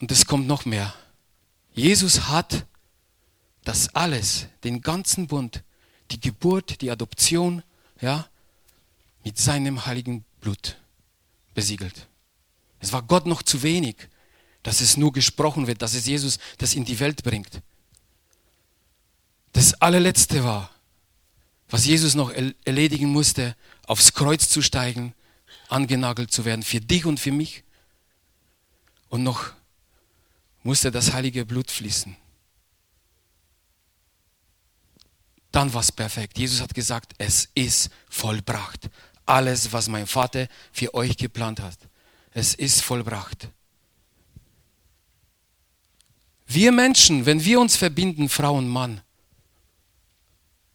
Und 0.00 0.12
es 0.12 0.26
kommt 0.26 0.46
noch 0.46 0.64
mehr. 0.64 0.94
Jesus 1.72 2.28
hat 2.28 2.66
das 3.64 3.94
alles, 3.94 4.46
den 4.64 4.80
ganzen 4.80 5.26
Bund, 5.26 5.62
die 6.10 6.20
Geburt, 6.20 6.80
die 6.80 6.90
Adoption, 6.90 7.62
ja, 8.00 8.28
mit 9.24 9.38
seinem 9.38 9.84
heiligen 9.86 10.24
Blut 10.40 10.76
besiegelt. 11.54 12.06
Es 12.80 12.92
war 12.92 13.02
Gott 13.02 13.26
noch 13.26 13.42
zu 13.42 13.62
wenig, 13.62 13.96
dass 14.62 14.80
es 14.80 14.96
nur 14.96 15.12
gesprochen 15.12 15.66
wird, 15.66 15.82
dass 15.82 15.94
es 15.94 16.06
Jesus 16.06 16.38
das 16.58 16.74
in 16.74 16.84
die 16.84 17.00
Welt 17.00 17.22
bringt. 17.24 17.60
Das 19.52 19.74
allerletzte 19.74 20.44
war, 20.44 20.70
was 21.68 21.84
Jesus 21.84 22.14
noch 22.14 22.30
erledigen 22.64 23.08
musste, 23.08 23.56
aufs 23.86 24.14
Kreuz 24.14 24.48
zu 24.48 24.62
steigen, 24.62 25.14
angenagelt 25.68 26.32
zu 26.32 26.44
werden, 26.44 26.62
für 26.62 26.80
dich 26.80 27.04
und 27.04 27.20
für 27.20 27.32
mich. 27.32 27.64
Und 29.08 29.22
noch 29.22 29.52
musste 30.62 30.90
das 30.90 31.12
heilige 31.12 31.44
Blut 31.44 31.70
fließen. 31.70 32.16
Dann 35.50 35.72
war 35.72 35.80
es 35.80 35.90
perfekt. 35.90 36.38
Jesus 36.38 36.60
hat 36.60 36.74
gesagt, 36.74 37.12
es 37.18 37.48
ist 37.54 37.90
vollbracht. 38.08 38.90
Alles, 39.26 39.72
was 39.72 39.88
mein 39.88 40.06
Vater 40.06 40.48
für 40.72 40.94
euch 40.94 41.16
geplant 41.16 41.60
hat, 41.60 41.78
es 42.32 42.54
ist 42.54 42.82
vollbracht. 42.82 43.48
Wir 46.46 46.72
Menschen, 46.72 47.26
wenn 47.26 47.44
wir 47.44 47.60
uns 47.60 47.76
verbinden, 47.76 48.28
Frau 48.28 48.56
und 48.56 48.68
Mann, 48.68 49.02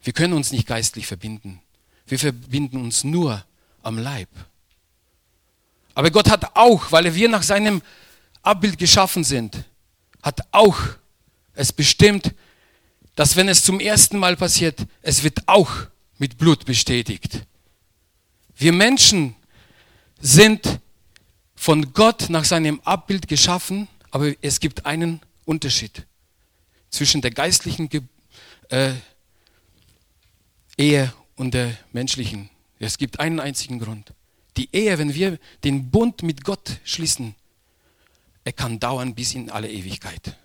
wir 0.04 0.13
können 0.13 0.34
uns 0.34 0.52
nicht 0.52 0.68
geistlich 0.68 1.08
verbinden. 1.08 1.62
Wir 2.06 2.20
verbinden 2.20 2.78
uns 2.78 3.04
nur 3.04 3.44
am 3.82 3.98
Leib. 3.98 4.30
Aber 5.96 6.12
Gott 6.12 6.30
hat 6.30 6.56
auch, 6.56 6.92
weil 6.92 7.16
wir 7.16 7.30
nach 7.30 7.44
seinem 7.44 7.82
Abbild 8.42 8.78
geschaffen 8.78 9.24
sind, 9.24 9.63
hat 10.24 10.42
auch 10.51 10.80
es 11.53 11.72
bestimmt, 11.72 12.34
dass 13.15 13.36
wenn 13.36 13.48
es 13.48 13.63
zum 13.63 13.80
ersten 13.80 14.18
Mal 14.18 14.36
passiert, 14.36 14.80
es 15.03 15.22
wird 15.22 15.48
auch 15.48 15.72
mit 16.18 16.38
Blut 16.38 16.65
bestätigt. 16.65 17.46
Wir 18.56 18.72
Menschen 18.72 19.36
sind 20.20 20.80
von 21.56 21.94
Gott 21.94 22.30
nach 22.30 22.46
seinem 22.46 22.80
Abbild 22.82 23.27
geschaffen, 23.27 23.88
aber 24.10 24.34
es 24.42 24.60
gibt 24.60 24.86
einen 24.86 25.20
Unterschied 25.46 26.06
zwischen 26.89 27.22
der 27.22 27.32
geistlichen 27.32 27.89
äh, 28.70 28.94
Ehe 30.77 31.13
und 31.36 31.53
der 31.53 31.77
menschlichen. 31.92 32.50
Es 32.80 32.98
gibt 32.98 33.20
einen 33.20 33.39
einzigen 33.39 33.80
Grund. 33.80 34.13
Die 34.58 34.70
Ehe, 34.72 34.98
wenn 34.98 35.13
wir 35.13 35.39
den 35.63 35.89
Bund 35.89 36.24
mit 36.24 36.44
Gott 36.44 36.80
schließen, 36.84 37.36
er 38.44 38.54
kann 38.54 38.80
dauern 38.80 39.16
bis 39.16 39.34
in 39.34 39.50
alle 39.50 39.70
Ewigkeit. 39.70 40.38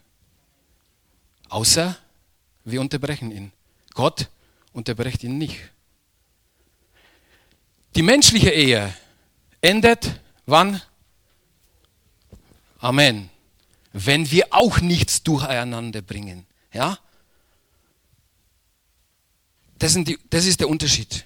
Außer 1.49 1.97
wir 2.65 2.81
unterbrechen 2.81 3.31
ihn. 3.31 3.53
Gott 3.95 4.29
unterbrecht 4.73 5.25
ihn 5.25 5.39
nicht. 5.39 5.59
Die 7.97 8.03
menschliche 8.03 8.51
Ehe 8.51 8.95
endet 9.61 10.21
wann? 10.47 10.81
Amen. 12.79 13.31
Wenn 13.93 14.31
wir 14.31 14.47
auch 14.51 14.81
nichts 14.81 15.23
durcheinander 15.23 16.03
bringen. 16.03 16.47
Ja? 16.73 16.99
Das, 19.79 19.95
die, 19.95 20.19
das 20.31 20.45
ist 20.45 20.61
der 20.61 20.69
Unterschied. 20.69 21.25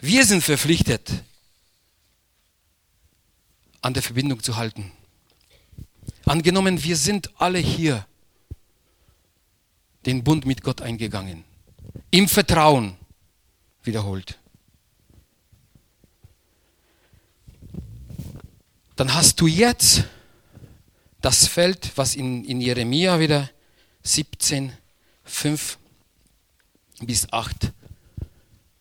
Wir 0.00 0.24
sind 0.24 0.42
verpflichtet, 0.42 1.10
an 3.84 3.92
der 3.92 4.02
Verbindung 4.02 4.42
zu 4.42 4.56
halten. 4.56 4.90
Angenommen, 6.24 6.82
wir 6.82 6.96
sind 6.96 7.30
alle 7.38 7.58
hier 7.58 8.06
den 10.06 10.24
Bund 10.24 10.46
mit 10.46 10.62
Gott 10.62 10.80
eingegangen. 10.80 11.44
Im 12.10 12.26
Vertrauen 12.26 12.96
wiederholt. 13.82 14.38
Dann 18.96 19.12
hast 19.12 19.40
du 19.40 19.46
jetzt 19.46 20.04
das 21.20 21.46
Feld, 21.46 21.92
was 21.96 22.16
in, 22.16 22.44
in 22.44 22.62
Jeremia 22.62 23.20
wieder 23.20 23.50
17, 24.02 24.72
5 25.24 25.78
bis 27.00 27.30
8 27.30 27.72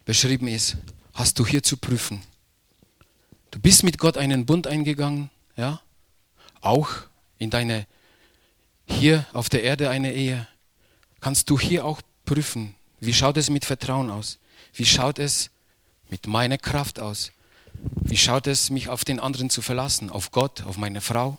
beschrieben 0.05 0.47
ist, 0.47 0.77
hast 1.13 1.39
du 1.39 1.45
hier 1.45 1.63
zu 1.63 1.75
prüfen. 1.75 2.21
Du 3.53 3.59
bist 3.59 3.83
mit 3.83 3.99
Gott 3.99 4.17
einen 4.17 4.47
Bund 4.47 4.65
eingegangen, 4.65 5.29
ja, 5.55 5.79
auch 6.61 6.89
in 7.37 7.51
deine, 7.51 7.85
hier 8.87 9.27
auf 9.31 9.47
der 9.47 9.61
Erde 9.61 9.91
eine 9.91 10.11
Ehe, 10.11 10.47
kannst 11.21 11.51
du 11.51 11.59
hier 11.59 11.85
auch 11.85 12.01
prüfen, 12.25 12.73
wie 12.99 13.13
schaut 13.13 13.37
es 13.37 13.51
mit 13.51 13.63
Vertrauen 13.63 14.09
aus? 14.09 14.39
Wie 14.73 14.85
schaut 14.85 15.19
es 15.19 15.51
mit 16.09 16.25
meiner 16.25 16.57
Kraft 16.57 16.99
aus? 16.99 17.31
Wie 18.01 18.17
schaut 18.17 18.47
es, 18.47 18.71
mich 18.71 18.89
auf 18.89 19.05
den 19.05 19.19
anderen 19.19 19.51
zu 19.51 19.61
verlassen, 19.61 20.09
auf 20.09 20.31
Gott, 20.31 20.63
auf 20.63 20.77
meine 20.77 20.99
Frau? 20.99 21.37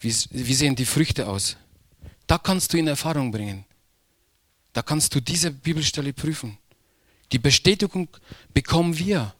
Wie, 0.00 0.14
wie 0.30 0.54
sehen 0.54 0.74
die 0.74 0.86
Früchte 0.86 1.28
aus? 1.28 1.58
Da 2.26 2.38
kannst 2.38 2.72
du 2.72 2.78
in 2.78 2.86
Erfahrung 2.86 3.30
bringen. 3.30 3.66
Da 4.72 4.80
kannst 4.80 5.14
du 5.14 5.20
diese 5.20 5.50
Bibelstelle 5.50 6.14
prüfen. 6.14 6.56
Die 7.32 7.38
Bestätigung 7.38 8.08
bekommen 8.54 8.98
wir. 8.98 9.34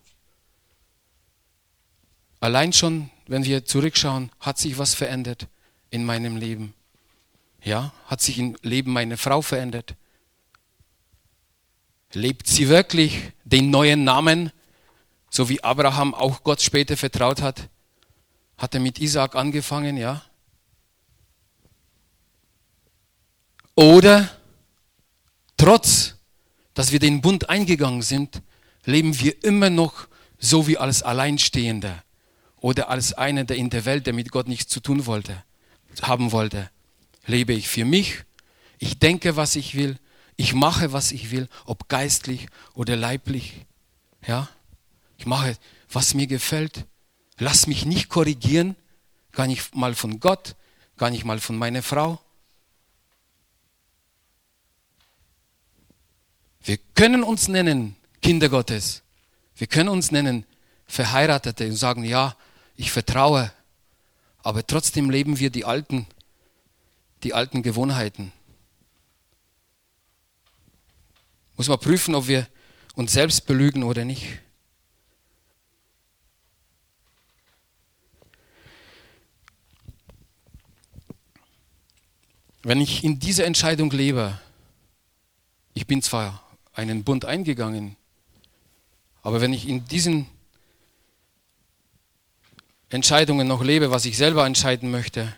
Allein 2.45 2.75
schon, 2.75 3.09
wenn 3.27 3.47
wir 3.47 3.65
zurückschauen, 3.65 4.31
hat 4.39 4.59
sich 4.59 4.77
was 4.77 4.93
verändert 4.93 5.49
in 5.89 6.05
meinem 6.05 6.37
Leben. 6.37 6.75
Ja, 7.63 7.95
hat 8.05 8.21
sich 8.21 8.39
im 8.39 8.55
Leben 8.61 8.93
meiner 8.93 9.17
Frau 9.17 9.41
verändert. 9.41 9.95
Lebt 12.13 12.47
sie 12.47 12.69
wirklich 12.69 13.33
den 13.45 13.71
neuen 13.71 14.05
Namen, 14.05 14.53
so 15.31 15.49
wie 15.49 15.65
Abraham 15.65 16.15
auch 16.15 16.43
Gott 16.43 16.61
später 16.61 16.99
vertraut 16.99 17.41
hat? 17.41 17.71
Hat 18.59 18.75
er 18.75 18.81
mit 18.81 18.99
Isaac 18.99 19.37
angefangen, 19.37 19.97
ja? 19.97 20.23
Oder 23.75 24.29
trotz, 25.57 26.17
dass 26.75 26.93
wir 26.93 26.99
den 26.99 27.23
Bund 27.23 27.49
eingegangen 27.49 28.03
sind, 28.03 28.43
leben 28.85 29.19
wir 29.19 29.43
immer 29.43 29.71
noch 29.71 30.09
so 30.39 30.67
wie 30.67 30.77
als 30.77 31.03
Alleinstehender 31.03 32.04
oder 32.65 32.89
als 32.89 33.13
einer, 33.13 33.45
der 33.45 33.59
in 33.59 33.69
der 33.69 33.85
Welt, 33.85 34.07
der 34.07 34.15
mit 34.15 34.31
Gott 34.31 34.49
nichts 34.49 34.73
zu 34.73 34.81
tun 34.81 35.05
wollte, 35.05 35.45
haben 36.01 36.33
wollte. 36.33 36.71
Lebe 37.27 37.53
ich 37.53 37.69
für 37.69 37.85
mich, 37.85 38.25
ich 38.79 38.99
denke, 38.99 39.37
was 39.37 39.55
ich 39.55 39.75
will, 39.75 39.99
ich 40.37 40.55
mache, 40.55 40.95
was 40.95 41.13
ich 41.13 41.31
will, 41.31 41.51
ob 41.67 41.91
geistlich 41.91 42.47
oder 42.73 42.97
leiblich. 42.97 43.67
Ja? 44.27 44.49
Ich 45.19 45.27
mache, 45.27 45.59
was 45.93 46.15
mir 46.15 46.27
gefällt. 46.27 46.87
Lass 47.37 47.67
mich 47.67 47.85
nicht 47.85 48.09
korrigieren, 48.09 48.77
gar 49.33 49.47
nicht 49.47 49.75
mal 49.75 49.95
von 49.95 50.19
Gott, 50.19 50.57
gar 50.97 51.11
nicht 51.11 51.27
mal 51.27 51.41
von 51.41 51.59
meiner 51.59 51.83
Frau. 51.83 52.19
Wir 56.63 56.79
können 56.95 57.25
uns 57.25 57.47
nennen 57.47 57.95
Kinder 58.23 58.49
Gottes. 58.49 59.03
Wir 59.55 59.67
können 59.67 59.91
uns 59.91 60.11
nennen 60.11 60.47
Verheiratete 60.87 61.67
und 61.67 61.77
sagen, 61.77 62.05
ja, 62.05 62.35
ich 62.77 62.91
vertraue, 62.91 63.53
aber 64.43 64.67
trotzdem 64.67 65.11
leben 65.11 65.39
wir 65.39 65.51
die 65.51 65.65
alten, 65.65 66.07
die 67.23 67.35
alten 67.35 67.63
Gewohnheiten. 67.63 68.33
Muss 71.57 71.69
man 71.69 71.79
prüfen, 71.79 72.15
ob 72.15 72.27
wir 72.27 72.49
uns 72.95 73.13
selbst 73.13 73.47
belügen 73.47 73.85
oder 73.85 74.05
nicht. 74.05 74.41
Wenn 82.63 82.81
ich 82.81 83.05
in 83.05 83.19
dieser 83.19 83.45
Entscheidung 83.45 83.91
lebe, 83.91 84.41
ich 85.75 85.87
bin 85.87 86.01
zwar 86.01 86.43
einen 86.73 87.05
Bund 87.05 87.25
eingegangen, 87.25 87.97
aber 89.23 89.41
wenn 89.41 89.53
ich 89.53 89.69
in 89.69 89.85
diesen 89.87 90.27
Entscheidungen 92.91 93.49
noch 93.49 93.63
lebe, 93.63 93.91
was 93.91 94.05
ich 94.05 94.17
selber 94.17 94.47
entscheiden 94.47 94.91
möchte, 94.91 95.35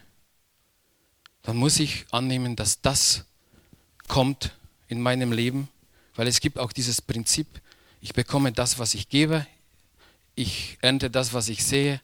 dann 1.42 1.56
muss 1.56 1.78
ich 1.78 2.06
annehmen, 2.10 2.56
dass 2.56 2.80
das 2.80 3.24
kommt 4.08 4.52
in 4.88 5.00
meinem 5.00 5.32
Leben 5.32 5.68
weil 6.16 6.26
es 6.26 6.40
gibt 6.40 6.58
auch 6.58 6.72
dieses 6.72 7.00
Prinzip, 7.00 7.46
ich 8.00 8.14
bekomme 8.14 8.50
das, 8.50 8.78
was 8.78 8.94
ich 8.94 9.08
gebe, 9.08 9.46
ich 10.34 10.78
ernte 10.80 11.10
das, 11.10 11.32
was 11.32 11.48
ich 11.48 11.64
sehe. 11.64 12.00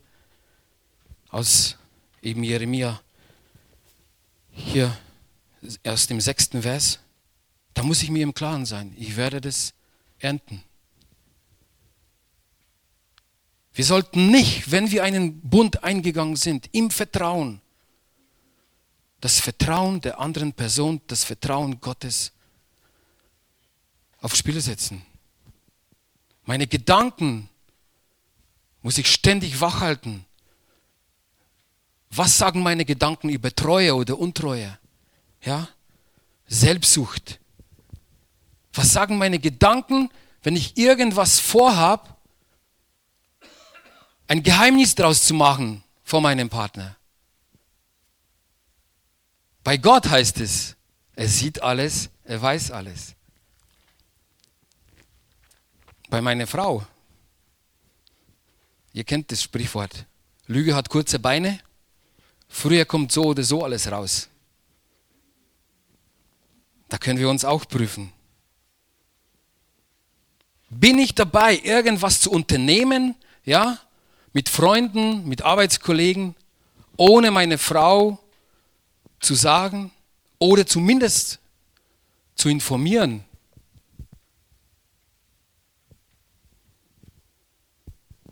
Aus 1.31 1.77
eben 2.21 2.45
Jeremia 2.45 3.01
hier 4.53 4.97
aus 5.85 6.07
dem 6.07 6.21
sechsten 6.21 6.63
Vers. 6.63 6.99
Da 7.73 7.83
muss 7.83 8.03
ich 8.03 8.11
mir 8.11 8.23
im 8.23 8.35
Klaren 8.35 8.67
sein, 8.67 8.95
ich 8.99 9.17
werde 9.17 9.41
das 9.41 9.73
ernten. 10.19 10.63
Wir 13.75 13.85
sollten 13.85 14.31
nicht, 14.31 14.71
wenn 14.71 14.91
wir 14.91 15.03
einen 15.03 15.41
Bund 15.41 15.83
eingegangen 15.83 16.37
sind, 16.37 16.69
im 16.73 16.91
Vertrauen, 16.91 17.61
das 19.21 19.41
Vertrauen 19.41 20.01
der 20.01 20.19
anderen 20.19 20.53
Person, 20.53 21.01
das 21.07 21.25
Vertrauen 21.25 21.81
Gottes 21.81 22.33
aufs 24.21 24.39
Spiel 24.39 24.61
setzen. 24.61 25.03
Meine 26.45 26.67
Gedanken 26.67 27.49
muss 28.83 28.99
ich 28.99 29.11
ständig 29.11 29.61
wachhalten. 29.61 30.25
Was 32.11 32.37
sagen 32.37 32.63
meine 32.63 32.85
Gedanken 32.85 33.31
über 33.31 33.55
Treue 33.55 33.95
oder 33.95 34.19
Untreue? 34.19 34.79
Ja? 35.43 35.69
Selbstsucht. 36.47 37.39
Was 38.75 38.93
sagen 38.93 39.19
meine 39.19 39.39
Gedanken, 39.39 40.11
wenn 40.43 40.57
ich 40.57 40.77
irgendwas 40.77 41.41
vorhab, 41.41 42.12
ein 44.33 44.43
Geheimnis 44.43 44.95
daraus 44.95 45.25
zu 45.27 45.35
machen 45.35 45.85
vor 46.05 46.23
meinem 46.23 46.49
Partner? 46.49 46.97
Bei 49.63 49.77
Gott 49.77 50.09
heißt 50.09 50.41
es, 50.41 50.75
er 51.15 51.29
sieht 51.29 51.63
alles, 51.63 52.09
er 52.25 52.41
weiß 52.41 52.71
alles 52.71 53.15
bei 56.09 56.23
meiner 56.23 56.47
Frau. 56.47 56.87
Ihr 58.95 59.05
kennt 59.05 59.31
das 59.31 59.43
Sprichwort. 59.43 60.07
Lüge 60.47 60.75
hat 60.75 60.89
kurze 60.89 61.19
Beine. 61.19 61.61
Früher 62.49 62.87
kommt 62.87 63.13
so 63.13 63.25
oder 63.25 63.43
so 63.43 63.63
alles 63.63 63.91
raus. 63.93 64.31
Da 66.89 66.97
können 66.97 67.19
wir 67.19 67.29
uns 67.29 67.45
auch 67.45 67.69
prüfen. 67.69 68.11
Bin 70.71 70.99
ich 70.99 71.15
dabei, 71.15 71.59
irgendwas 71.59 72.23
zu 72.23 72.31
unternehmen, 72.31 73.15
ja, 73.45 73.79
mit 74.33 74.49
Freunden, 74.49 75.29
mit 75.29 75.43
Arbeitskollegen, 75.43 76.35
ohne 76.97 77.31
meine 77.31 77.59
Frau 77.59 78.19
zu 79.21 79.35
sagen 79.35 79.91
oder 80.39 80.67
zumindest 80.67 81.39
zu 82.35 82.49
informieren, 82.49 83.25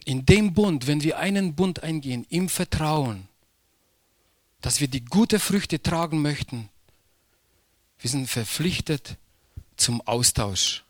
in 0.05 0.27
dem 0.27 0.55
Bund, 0.55 0.87
wenn 0.87 1.03
wir 1.03 1.19
einen 1.19 1.55
Bund 1.55 1.83
eingehen, 1.83 2.27
im 2.31 2.49
Vertrauen, 2.49 3.29
dass 4.61 4.81
wir 4.81 4.89
die 4.89 5.05
gute 5.05 5.39
Früchte 5.39 5.83
tragen 5.83 6.21
möchten, 6.21 6.69
wir 8.01 8.11
sind 8.11 8.29
verpflichtet 8.29 9.17
zum 9.77 10.01
Austausch. 10.03 10.85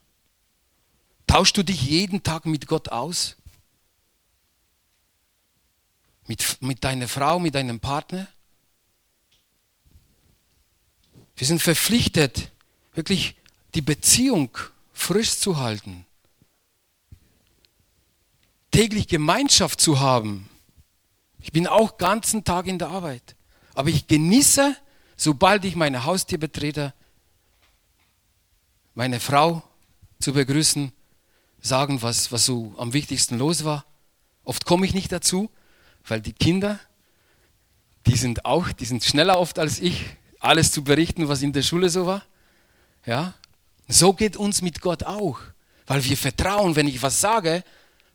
Tauschst 1.27 1.57
du 1.57 1.63
dich 1.63 1.83
jeden 1.83 2.23
Tag 2.23 2.47
mit 2.47 2.67
Gott 2.67 2.89
aus? 2.89 3.37
Mit, 6.31 6.63
mit 6.63 6.85
deiner 6.85 7.09
Frau, 7.09 7.41
mit 7.41 7.57
deinem 7.57 7.81
Partner? 7.81 8.29
Wir 11.35 11.45
sind 11.45 11.61
verpflichtet, 11.61 12.53
wirklich 12.95 13.35
die 13.75 13.81
Beziehung 13.81 14.57
frisch 14.93 15.41
zu 15.41 15.57
halten, 15.57 16.07
täglich 18.71 19.09
Gemeinschaft 19.09 19.81
zu 19.81 19.99
haben. 19.99 20.49
Ich 21.41 21.51
bin 21.51 21.67
auch 21.67 21.99
ganzen 21.99 22.45
Tag 22.45 22.69
in 22.69 22.79
der 22.79 22.91
Arbeit, 22.91 23.35
aber 23.75 23.89
ich 23.89 24.07
genieße, 24.07 24.77
sobald 25.17 25.65
ich 25.65 25.75
meine 25.75 26.05
Haustür 26.05 26.39
betrete, 26.39 26.95
meine 28.95 29.19
Frau 29.19 29.65
zu 30.21 30.33
begrüßen, 30.33 30.93
sagen, 31.61 32.03
was, 32.03 32.31
was 32.31 32.47
so 32.47 32.73
am 32.77 32.93
wichtigsten 32.93 33.37
los 33.37 33.65
war. 33.65 33.85
Oft 34.45 34.65
komme 34.65 34.87
ich 34.87 34.95
nicht 34.95 35.11
dazu, 35.11 35.51
weil 36.07 36.21
die 36.21 36.33
Kinder, 36.33 36.79
die 38.07 38.17
sind 38.17 38.45
auch, 38.45 38.73
die 38.73 38.85
sind 38.85 39.05
schneller 39.05 39.39
oft 39.39 39.59
als 39.59 39.81
ich, 39.81 40.05
alles 40.41 40.73
zu 40.73 40.83
berichten, 40.83 41.29
was 41.29 41.43
in 41.43 41.53
der 41.53 41.63
Schule 41.63 41.91
so 41.91 42.07
war. 42.07 42.25
Ja, 43.07 43.35
so 43.89 44.13
geht 44.13 44.37
uns 44.37 44.63
mit 44.63 44.81
Gott 44.81 45.05
auch, 45.05 45.41
weil 45.87 46.05
wir 46.05 46.17
vertrauen, 46.17 46.77
wenn 46.77 46.89
ich 46.89 47.03
was 47.03 47.21
sage, 47.21 47.65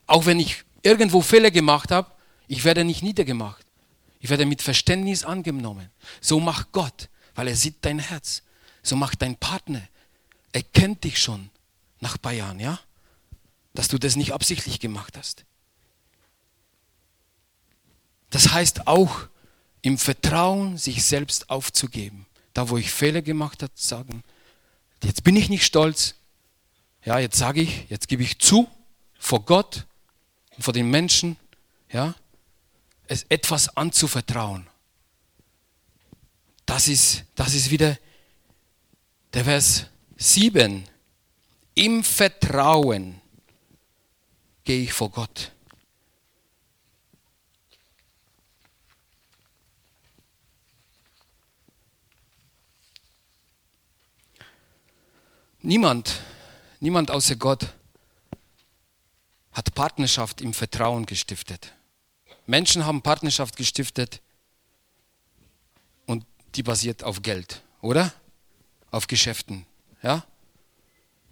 auch 0.08 0.26
wenn 0.26 0.40
ich 0.40 0.64
irgendwo 0.82 1.22
Fehler 1.22 1.52
gemacht 1.52 1.92
habe, 1.92 2.12
ich 2.48 2.64
werde 2.64 2.84
nicht 2.84 3.04
niedergemacht. 3.04 3.66
Ich 4.20 4.30
werde 4.30 4.46
mit 4.46 4.62
Verständnis 4.62 5.24
angenommen. 5.24 5.90
So 6.22 6.40
macht 6.40 6.72
Gott, 6.72 7.10
weil 7.36 7.48
er 7.48 7.56
sieht 7.56 7.78
dein 7.82 8.00
Herz. 8.00 8.44
So 8.82 8.96
macht 8.96 9.22
dein 9.22 9.36
Partner. 9.36 9.82
Er 10.52 10.64
kennt 10.64 11.04
dich 11.04 11.20
schon 11.20 11.50
nach 12.00 12.16
ein 12.16 12.22
paar 12.22 12.32
Jahren, 12.32 12.60
ja? 12.60 12.80
Dass 13.74 13.88
du 13.88 13.98
das 13.98 14.16
nicht 14.16 14.34
absichtlich 14.34 14.80
gemacht 14.80 15.18
hast. 15.18 15.46
Das 18.36 18.52
heißt 18.52 18.88
auch, 18.88 19.30
im 19.82 19.98
Vertrauen 19.98 20.78
sich 20.78 21.06
selbst 21.06 21.50
aufzugeben. 21.50 22.26
Da, 22.54 22.68
wo 22.68 22.76
ich 22.76 22.92
Fehler 22.92 23.22
gemacht 23.22 23.64
habe, 23.64 23.72
sagen, 23.76 24.26
jetzt 25.02 25.24
bin 25.24 25.38
ich 25.38 25.48
nicht 25.48 25.64
stolz. 25.64 26.16
Ja, 27.06 27.18
jetzt 27.18 27.38
sage 27.38 27.62
ich, 27.62 27.90
jetzt 27.90 28.10
gebe 28.10 28.24
ich 28.24 28.40
zu 28.40 28.70
vor 29.18 29.46
Gott 29.46 29.86
und 30.54 30.64
vor 30.64 30.74
den 30.74 30.92
Menschen, 30.92 31.38
ja, 31.90 32.14
es 33.08 33.24
etwas 33.30 33.78
anzuvertrauen. 33.78 34.68
Das 36.66 36.90
ist, 36.90 37.24
das 37.36 37.54
ist 37.54 37.72
wieder 37.72 37.98
der 39.34 39.46
Vers 39.46 39.86
7. 40.18 40.84
Im 41.74 42.04
Vertrauen 42.04 43.22
gehe 44.66 44.84
ich 44.84 44.92
vor 44.92 45.10
Gott. 45.10 45.54
Niemand, 55.66 56.22
niemand 56.80 57.10
außer 57.10 57.38
Gott 57.38 57.74
hat 59.52 59.74
Partnerschaft 59.74 60.40
im 60.42 60.54
Vertrauen 60.54 61.08
gestiftet. 61.08 61.74
Menschen 62.46 62.86
haben 62.86 63.02
Partnerschaft 63.02 63.56
gestiftet 63.56 64.22
und 66.06 66.24
die 66.54 66.62
basiert 66.62 67.04
auf 67.04 67.24
Geld, 67.24 67.64
oder? 67.82 68.14
Auf 68.92 69.08
Geschäften, 69.08 69.66
ja? 70.04 70.24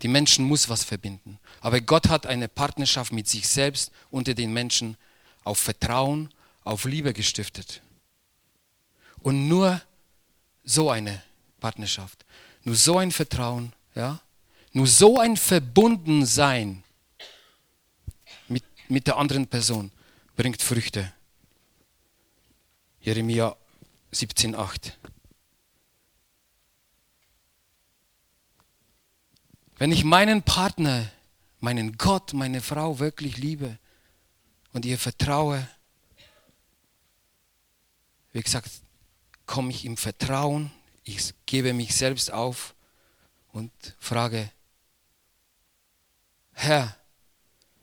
Die 0.02 0.08
Menschen 0.08 0.46
muss 0.46 0.68
was 0.68 0.84
verbinden. 0.84 1.38
Aber 1.62 1.80
Gott 1.80 2.10
hat 2.10 2.26
eine 2.26 2.48
Partnerschaft 2.48 3.12
mit 3.14 3.28
sich 3.28 3.48
selbst 3.48 3.92
unter 4.10 4.34
den 4.34 4.52
Menschen 4.52 4.98
auf 5.44 5.60
Vertrauen, 5.60 6.34
auf 6.64 6.86
Liebe 6.86 7.14
gestiftet. 7.14 7.84
Und 9.20 9.48
nur 9.48 9.80
so 10.64 10.90
eine 10.90 11.22
Partnerschaft, 11.60 12.26
nur 12.64 12.76
so 12.76 12.98
ein 12.98 13.12
Vertrauen, 13.12 13.74
ja, 13.96 14.20
nur 14.72 14.88
so 14.88 15.20
ein 15.20 15.38
Verbundensein 15.38 16.84
mit, 18.48 18.64
mit 18.90 19.08
der 19.08 19.18
anderen 19.18 19.48
Person 19.48 19.92
bringt 20.36 20.62
Früchte. 20.62 21.14
Jeremia 23.02 23.56
17,8. 24.14 24.94
Wenn 29.78 29.92
ich 29.92 30.04
meinen 30.04 30.44
Partner, 30.44 31.12
meinen 31.60 31.98
Gott, 31.98 32.34
meine 32.34 32.62
Frau 32.62 33.00
wirklich 33.00 33.38
liebe 33.38 33.78
und 34.72 34.86
ihr 34.86 34.98
vertraue, 34.98 35.68
wie 38.32 38.42
gesagt, 38.42 38.70
komme 39.46 39.72
ich 39.72 39.86
im 39.86 39.98
Vertrauen, 39.98 40.72
ich 41.04 41.34
gebe 41.46 41.74
mich 41.74 41.96
selbst 41.96 42.32
auf 42.32 42.74
und 43.54 43.72
frage, 44.00 44.52
Herr, 46.52 46.98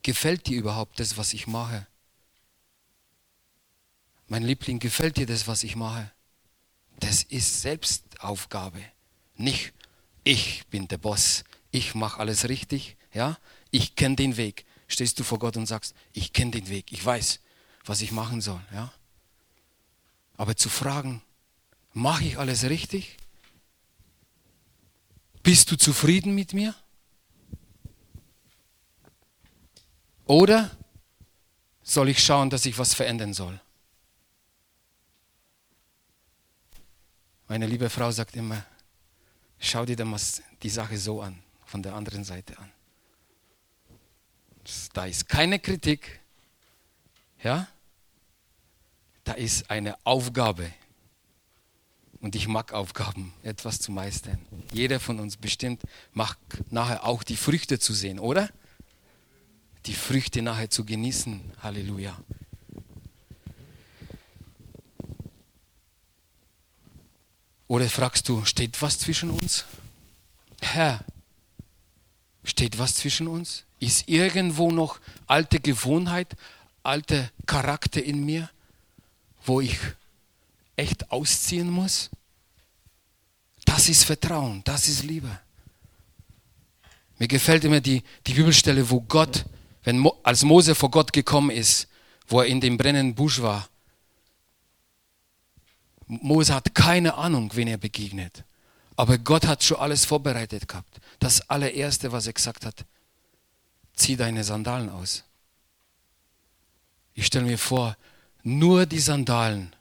gefällt 0.02 0.46
dir 0.46 0.58
überhaupt 0.58 1.00
das, 1.00 1.16
was 1.16 1.32
ich 1.32 1.46
mache? 1.46 1.86
Mein 4.28 4.42
Liebling, 4.42 4.78
gefällt 4.78 5.16
dir 5.16 5.26
das, 5.26 5.48
was 5.48 5.64
ich 5.64 5.74
mache? 5.74 6.10
Das 6.98 7.22
ist 7.22 7.62
Selbstaufgabe. 7.62 8.84
Nicht, 9.36 9.72
ich 10.22 10.66
bin 10.66 10.86
der 10.86 10.98
Boss, 10.98 11.44
ich 11.70 11.94
mache 11.94 12.20
alles 12.20 12.48
richtig, 12.48 12.96
ja? 13.12 13.38
Ich 13.70 13.94
kenne 13.96 14.16
den 14.16 14.36
Weg. 14.36 14.66
Stehst 14.86 15.18
du 15.18 15.24
vor 15.24 15.38
Gott 15.38 15.56
und 15.56 15.66
sagst, 15.66 15.94
ich 16.12 16.32
kenne 16.32 16.50
den 16.50 16.68
Weg, 16.68 16.92
ich 16.92 17.04
weiß, 17.04 17.40
was 17.84 18.02
ich 18.02 18.12
machen 18.12 18.40
soll, 18.40 18.60
ja? 18.72 18.92
Aber 20.36 20.56
zu 20.56 20.68
fragen, 20.68 21.22
mache 21.92 22.24
ich 22.24 22.38
alles 22.38 22.64
richtig? 22.64 23.19
Bist 25.42 25.70
du 25.70 25.76
zufrieden 25.76 26.34
mit 26.34 26.52
mir? 26.52 26.74
Oder 30.26 30.70
soll 31.82 32.08
ich 32.08 32.22
schauen, 32.22 32.50
dass 32.50 32.66
ich 32.66 32.78
was 32.78 32.94
verändern 32.94 33.34
soll? 33.34 33.60
Meine 37.48 37.66
liebe 37.66 37.90
Frau 37.90 38.12
sagt 38.12 38.36
immer, 38.36 38.64
schau 39.58 39.84
dir 39.84 39.96
die 40.62 40.68
Sache 40.68 40.96
so 40.98 41.20
an, 41.20 41.42
von 41.64 41.82
der 41.82 41.94
anderen 41.94 42.22
Seite 42.22 42.56
an. 42.58 42.70
Da 44.92 45.06
ist 45.06 45.28
keine 45.28 45.58
Kritik, 45.58 46.20
ja? 47.42 47.66
Da 49.24 49.32
ist 49.32 49.68
eine 49.68 49.96
Aufgabe. 50.06 50.72
Und 52.20 52.36
ich 52.36 52.48
mag 52.48 52.72
Aufgaben, 52.72 53.32
etwas 53.42 53.80
zu 53.80 53.92
meistern. 53.92 54.38
Jeder 54.72 55.00
von 55.00 55.20
uns 55.20 55.36
bestimmt 55.36 55.82
mag 56.12 56.36
nachher 56.70 57.04
auch 57.04 57.22
die 57.22 57.36
Früchte 57.36 57.78
zu 57.78 57.94
sehen, 57.94 58.18
oder? 58.18 58.50
die 59.86 59.94
Früchte 59.94 60.42
nachher 60.42 60.70
zu 60.70 60.84
genießen. 60.84 61.40
Halleluja. 61.62 62.16
Oder 67.68 67.88
fragst 67.88 68.28
du, 68.28 68.44
steht 68.44 68.82
was 68.82 68.98
zwischen 68.98 69.30
uns? 69.30 69.64
Herr, 70.60 71.04
steht 72.44 72.78
was 72.78 72.94
zwischen 72.94 73.28
uns? 73.28 73.64
Ist 73.78 74.08
irgendwo 74.08 74.70
noch 74.70 74.98
alte 75.26 75.60
Gewohnheit, 75.60 76.36
alte 76.82 77.30
Charakter 77.46 78.02
in 78.02 78.24
mir, 78.24 78.50
wo 79.44 79.60
ich 79.60 79.78
echt 80.80 81.10
ausziehen 81.10 81.70
muss? 81.70 82.10
Das 83.64 83.88
ist 83.88 84.04
Vertrauen, 84.04 84.62
das 84.64 84.88
ist 84.88 85.04
Liebe. 85.04 85.38
Mir 87.18 87.28
gefällt 87.28 87.64
immer 87.64 87.80
die, 87.80 88.02
die 88.26 88.34
Bibelstelle, 88.34 88.88
wo 88.90 89.00
Gott 89.02 89.44
wenn 89.82 89.98
Mo, 89.98 90.18
als 90.22 90.42
Mose 90.44 90.74
vor 90.74 90.90
Gott 90.90 91.12
gekommen 91.12 91.50
ist, 91.50 91.88
wo 92.28 92.40
er 92.40 92.46
in 92.46 92.60
dem 92.60 92.76
brennenden 92.76 93.14
Busch 93.14 93.40
war, 93.40 93.68
Mose 96.06 96.54
hat 96.54 96.74
keine 96.74 97.14
Ahnung, 97.14 97.50
wen 97.54 97.68
er 97.68 97.78
begegnet. 97.78 98.44
Aber 98.96 99.16
Gott 99.16 99.46
hat 99.46 99.62
schon 99.62 99.78
alles 99.78 100.04
vorbereitet 100.04 100.68
gehabt. 100.68 101.00
Das 101.20 101.48
allererste, 101.48 102.12
was 102.12 102.26
er 102.26 102.32
gesagt 102.32 102.66
hat, 102.66 102.84
zieh 103.94 104.16
deine 104.16 104.44
Sandalen 104.44 104.90
aus. 104.90 105.24
Ich 107.14 107.26
stelle 107.26 107.44
mir 107.44 107.58
vor, 107.58 107.96
nur 108.42 108.86
die 108.86 108.98
Sandalen 108.98 109.74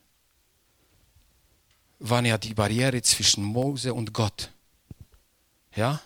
waren 2.00 2.26
ja 2.26 2.38
die 2.38 2.54
Barriere 2.54 3.02
zwischen 3.02 3.44
Mose 3.44 3.94
und 3.94 4.14
Gott. 4.14 4.52
Ja? 5.76 6.02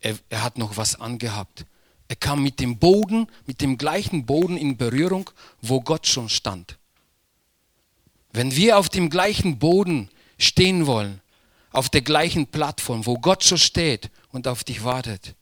Er, 0.00 0.18
er 0.28 0.42
hat 0.42 0.58
noch 0.58 0.76
was 0.76 1.00
angehabt. 1.00 1.64
Er 2.08 2.16
kam 2.16 2.42
mit 2.42 2.60
dem 2.60 2.78
Boden, 2.78 3.26
mit 3.46 3.60
dem 3.60 3.76
gleichen 3.76 4.24
Boden 4.24 4.56
in 4.56 4.76
Berührung, 4.76 5.30
wo 5.60 5.80
Gott 5.80 6.06
schon 6.06 6.28
stand. 6.28 6.78
Wenn 8.32 8.54
wir 8.54 8.78
auf 8.78 8.88
dem 8.88 9.10
gleichen 9.10 9.58
Boden 9.58 10.10
stehen 10.38 10.86
wollen, 10.86 11.20
auf 11.70 11.88
der 11.88 12.02
gleichen 12.02 12.46
Plattform, 12.46 13.04
wo 13.04 13.18
Gott 13.18 13.44
schon 13.44 13.58
steht 13.58 14.10
und 14.30 14.48
auf 14.48 14.64
dich 14.64 14.84
wartet, 14.84 15.34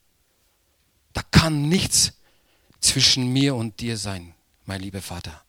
da 1.13 1.21
kann 1.31 1.69
nichts 1.69 2.13
zwischen 2.79 3.31
mir 3.31 3.55
und 3.55 3.79
dir 3.79 3.97
sein, 3.97 4.33
mein 4.65 4.81
lieber 4.81 5.01
Vater. 5.01 5.41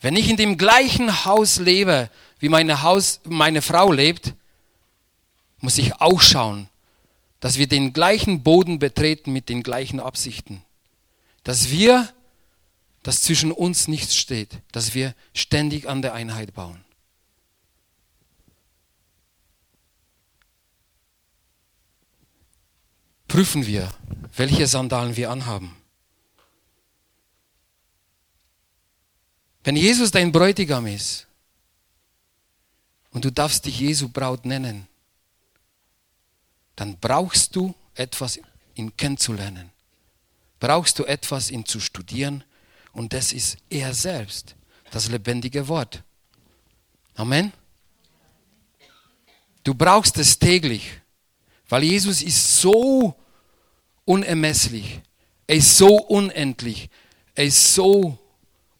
Wenn 0.00 0.16
ich 0.16 0.28
in 0.28 0.36
dem 0.36 0.56
gleichen 0.56 1.24
Haus 1.24 1.58
lebe, 1.58 2.10
wie 2.38 2.48
meine, 2.48 2.82
Haus, 2.82 3.20
meine 3.24 3.62
Frau 3.62 3.90
lebt, 3.92 4.34
muss 5.60 5.78
ich 5.78 6.00
auch 6.00 6.20
schauen, 6.20 6.68
dass 7.40 7.58
wir 7.58 7.66
den 7.66 7.92
gleichen 7.92 8.42
Boden 8.42 8.78
betreten 8.78 9.32
mit 9.32 9.48
den 9.48 9.62
gleichen 9.62 10.00
Absichten. 10.00 10.62
Dass 11.42 11.70
wir, 11.70 12.12
dass 13.02 13.22
zwischen 13.22 13.52
uns 13.52 13.88
nichts 13.88 14.14
steht, 14.14 14.58
dass 14.72 14.94
wir 14.94 15.14
ständig 15.34 15.88
an 15.88 16.02
der 16.02 16.14
Einheit 16.14 16.54
bauen. 16.54 16.84
Prüfen 23.26 23.66
wir, 23.66 23.90
welche 24.36 24.66
Sandalen 24.66 25.16
wir 25.16 25.30
anhaben. 25.30 25.77
Wenn 29.64 29.76
Jesus 29.76 30.10
dein 30.10 30.32
Bräutigam 30.32 30.86
ist 30.86 31.26
und 33.10 33.24
du 33.24 33.32
darfst 33.32 33.66
dich 33.66 33.80
Jesu 33.80 34.08
Braut 34.08 34.44
nennen, 34.44 34.86
dann 36.76 36.96
brauchst 36.98 37.56
du 37.56 37.74
etwas, 37.94 38.38
ihn 38.74 38.96
kennenzulernen. 38.96 39.70
Brauchst 40.60 40.98
du 40.98 41.04
etwas, 41.04 41.50
ihn 41.50 41.64
zu 41.64 41.80
studieren. 41.80 42.44
Und 42.92 43.12
das 43.12 43.32
ist 43.32 43.58
er 43.68 43.92
selbst, 43.94 44.54
das 44.90 45.08
lebendige 45.08 45.66
Wort. 45.68 46.02
Amen. 47.14 47.52
Du 49.64 49.74
brauchst 49.74 50.16
es 50.18 50.38
täglich, 50.38 51.00
weil 51.68 51.82
Jesus 51.82 52.22
ist 52.22 52.60
so 52.60 53.14
unermesslich, 54.04 55.00
er 55.46 55.56
ist 55.56 55.76
so 55.76 55.96
unendlich, 55.96 56.88
er 57.34 57.44
ist 57.44 57.74
so 57.74 58.18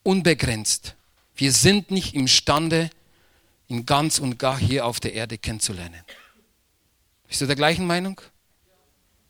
unbegrenzt. 0.09 0.97
Wir 1.37 1.53
sind 1.53 1.91
nicht 1.91 2.15
imstande, 2.15 2.89
ihn 3.69 3.85
ganz 3.85 4.19
und 4.19 4.39
gar 4.39 4.59
hier 4.59 4.87
auf 4.87 5.01
der 5.01 5.13
Erde 5.13 5.37
kennenzulernen. 5.37 6.03
Bist 7.29 7.43
du 7.43 7.47
der 7.47 7.57
gleichen 7.57 7.87
Meinung? 7.87 8.19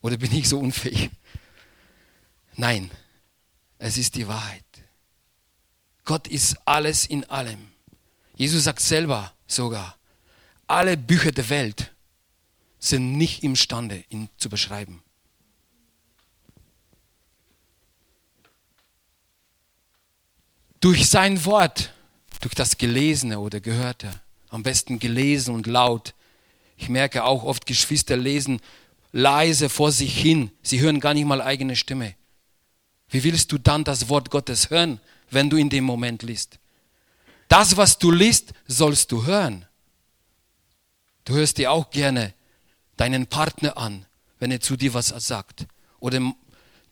Oder 0.02 0.16
bin 0.18 0.32
ich 0.32 0.48
so 0.48 0.60
unfähig? 0.60 1.10
Nein, 2.54 2.92
es 3.78 3.98
ist 3.98 4.14
die 4.14 4.28
Wahrheit. 4.28 4.64
Gott 6.04 6.28
ist 6.28 6.56
alles 6.64 7.06
in 7.06 7.24
allem. 7.24 7.72
Jesus 8.36 8.62
sagt 8.62 8.78
selber 8.78 9.34
sogar, 9.48 9.96
alle 10.68 10.96
Bücher 10.96 11.32
der 11.32 11.48
Welt 11.48 11.92
sind 12.78 13.14
nicht 13.14 13.42
imstande, 13.42 14.04
ihn 14.10 14.28
zu 14.36 14.48
beschreiben. 14.48 15.02
Durch 20.80 21.08
sein 21.08 21.44
Wort, 21.44 21.92
durch 22.40 22.54
das 22.54 22.78
Gelesene 22.78 23.40
oder 23.40 23.60
Gehörte, 23.60 24.10
am 24.48 24.62
besten 24.62 24.98
gelesen 24.98 25.54
und 25.54 25.66
laut, 25.66 26.14
ich 26.76 26.88
merke 26.88 27.24
auch 27.24 27.42
oft, 27.42 27.66
Geschwister 27.66 28.16
lesen 28.16 28.60
leise 29.12 29.68
vor 29.68 29.92
sich 29.92 30.16
hin. 30.20 30.50
Sie 30.62 30.80
hören 30.80 31.00
gar 31.00 31.14
nicht 31.14 31.26
mal 31.26 31.42
eigene 31.42 31.76
Stimme. 31.76 32.14
Wie 33.08 33.24
willst 33.24 33.52
du 33.52 33.58
dann 33.58 33.84
das 33.84 34.08
Wort 34.08 34.30
Gottes 34.30 34.70
hören, 34.70 35.00
wenn 35.30 35.50
du 35.50 35.56
in 35.56 35.70
dem 35.70 35.84
Moment 35.84 36.22
liest? 36.22 36.58
Das, 37.48 37.76
was 37.76 37.98
du 37.98 38.10
liest, 38.10 38.52
sollst 38.66 39.10
du 39.12 39.24
hören. 39.24 39.64
Du 41.24 41.34
hörst 41.34 41.58
dir 41.58 41.72
auch 41.72 41.90
gerne 41.90 42.34
deinen 42.96 43.26
Partner 43.26 43.76
an, 43.76 44.04
wenn 44.38 44.50
er 44.50 44.60
zu 44.60 44.76
dir 44.76 44.92
was 44.94 45.08
sagt. 45.08 45.66
Oder 46.00 46.34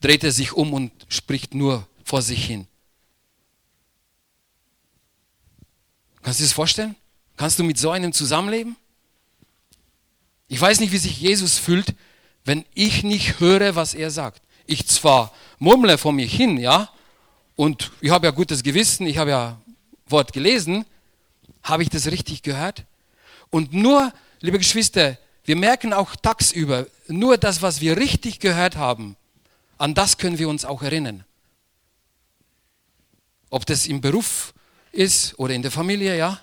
dreht 0.01 0.25
er 0.25 0.33
sich 0.33 0.53
um 0.53 0.72
und 0.72 0.92
spricht 1.09 1.55
nur 1.55 1.87
vor 2.05 2.22
sich 2.22 2.44
hin. 2.44 2.66
Kannst 6.27 6.41
du 6.41 6.43
dir 6.43 6.49
das 6.49 6.55
vorstellen? 6.55 6.97
Kannst 7.37 7.57
du 7.61 7.62
mit 7.62 7.79
so 7.79 7.93
einem 7.93 8.12
zusammenleben? 8.12 8.75
Ich 10.49 10.61
weiß 10.61 10.81
nicht, 10.81 10.91
wie 10.91 10.99
sich 10.99 11.21
Jesus 11.21 11.57
fühlt, 11.57 11.95
wenn 12.45 12.65
ich 12.75 13.05
nicht 13.05 13.39
höre, 13.39 13.77
was 13.77 13.95
er 13.95 14.11
sagt. 14.11 14.43
Ich 14.67 14.89
zwar 14.89 15.33
murmle 15.61 15.99
vor 15.99 16.12
mir 16.12 16.27
hin, 16.27 16.59
ja, 16.59 16.91
und 17.55 17.93
ich 18.01 18.11
habe 18.11 18.27
ja 18.27 18.33
gutes 18.33 18.65
Gewissen, 18.65 19.07
ich 19.07 19.19
habe 19.19 19.31
ja 19.31 19.61
Wort 20.09 20.33
gelesen, 20.33 20.85
habe 21.62 21.85
ich 21.85 21.91
das 21.91 22.09
richtig 22.09 22.43
gehört? 22.43 22.87
Und 23.51 23.73
nur, 23.73 24.12
liebe 24.41 24.59
Geschwister, 24.59 25.19
wir 25.45 25.55
merken 25.55 25.93
auch 25.93 26.17
tagsüber, 26.17 26.89
nur 27.07 27.39
das, 27.39 27.62
was 27.62 27.81
wir 27.81 27.99
richtig 27.99 28.41
gehört 28.41 28.75
haben, 28.75 29.15
an 29.79 29.95
das 29.95 30.19
können 30.19 30.41
wir 30.41 30.49
uns 30.49 30.65
auch 30.65 30.83
erinnern. 30.83 31.25
Ob 33.49 33.65
das 33.65 33.87
im 33.87 34.01
Beruf 34.01 34.53
ist 34.97 35.39
oder 35.39 35.55
in 35.55 35.63
der 35.63 35.71
Familie, 35.71 36.17
ja. 36.17 36.41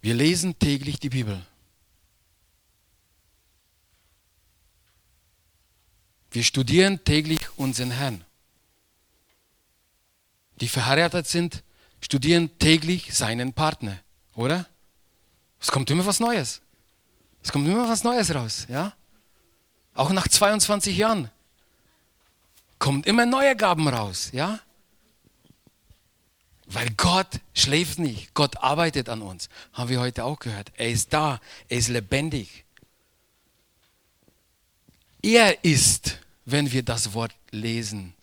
Wir 0.00 0.14
lesen 0.14 0.58
täglich 0.58 1.00
die 1.00 1.10
Bibel. 1.10 1.44
Wir 6.30 6.44
studieren 6.44 7.02
täglich 7.04 7.40
unseren 7.58 7.90
Herrn. 7.90 8.24
Die 10.60 10.68
verheiratet 10.68 11.26
sind, 11.26 11.62
studieren 12.00 12.58
täglich 12.58 13.14
seinen 13.14 13.52
Partner, 13.52 13.98
oder? 14.34 14.66
Es 15.60 15.70
kommt 15.70 15.90
immer 15.90 16.06
was 16.06 16.20
Neues. 16.20 16.60
Es 17.42 17.52
kommt 17.52 17.66
immer 17.66 17.88
was 17.88 18.04
Neues 18.04 18.34
raus, 18.34 18.66
ja? 18.68 18.94
Auch 19.98 20.10
nach 20.10 20.28
22 20.28 20.96
Jahren 20.96 21.28
kommen 22.78 23.02
immer 23.02 23.26
neue 23.26 23.56
Gaben 23.56 23.88
raus, 23.88 24.30
ja? 24.32 24.60
Weil 26.66 26.88
Gott 26.90 27.40
schläft 27.52 27.98
nicht. 27.98 28.32
Gott 28.32 28.58
arbeitet 28.58 29.08
an 29.08 29.22
uns. 29.22 29.48
Haben 29.72 29.88
wir 29.88 29.98
heute 29.98 30.24
auch 30.24 30.38
gehört. 30.38 30.70
Er 30.76 30.90
ist 30.90 31.12
da. 31.12 31.40
Er 31.68 31.78
ist 31.78 31.88
lebendig. 31.88 32.64
Er 35.20 35.64
ist, 35.64 36.18
wenn 36.44 36.70
wir 36.70 36.84
das 36.84 37.12
Wort 37.12 37.34
lesen. 37.50 38.14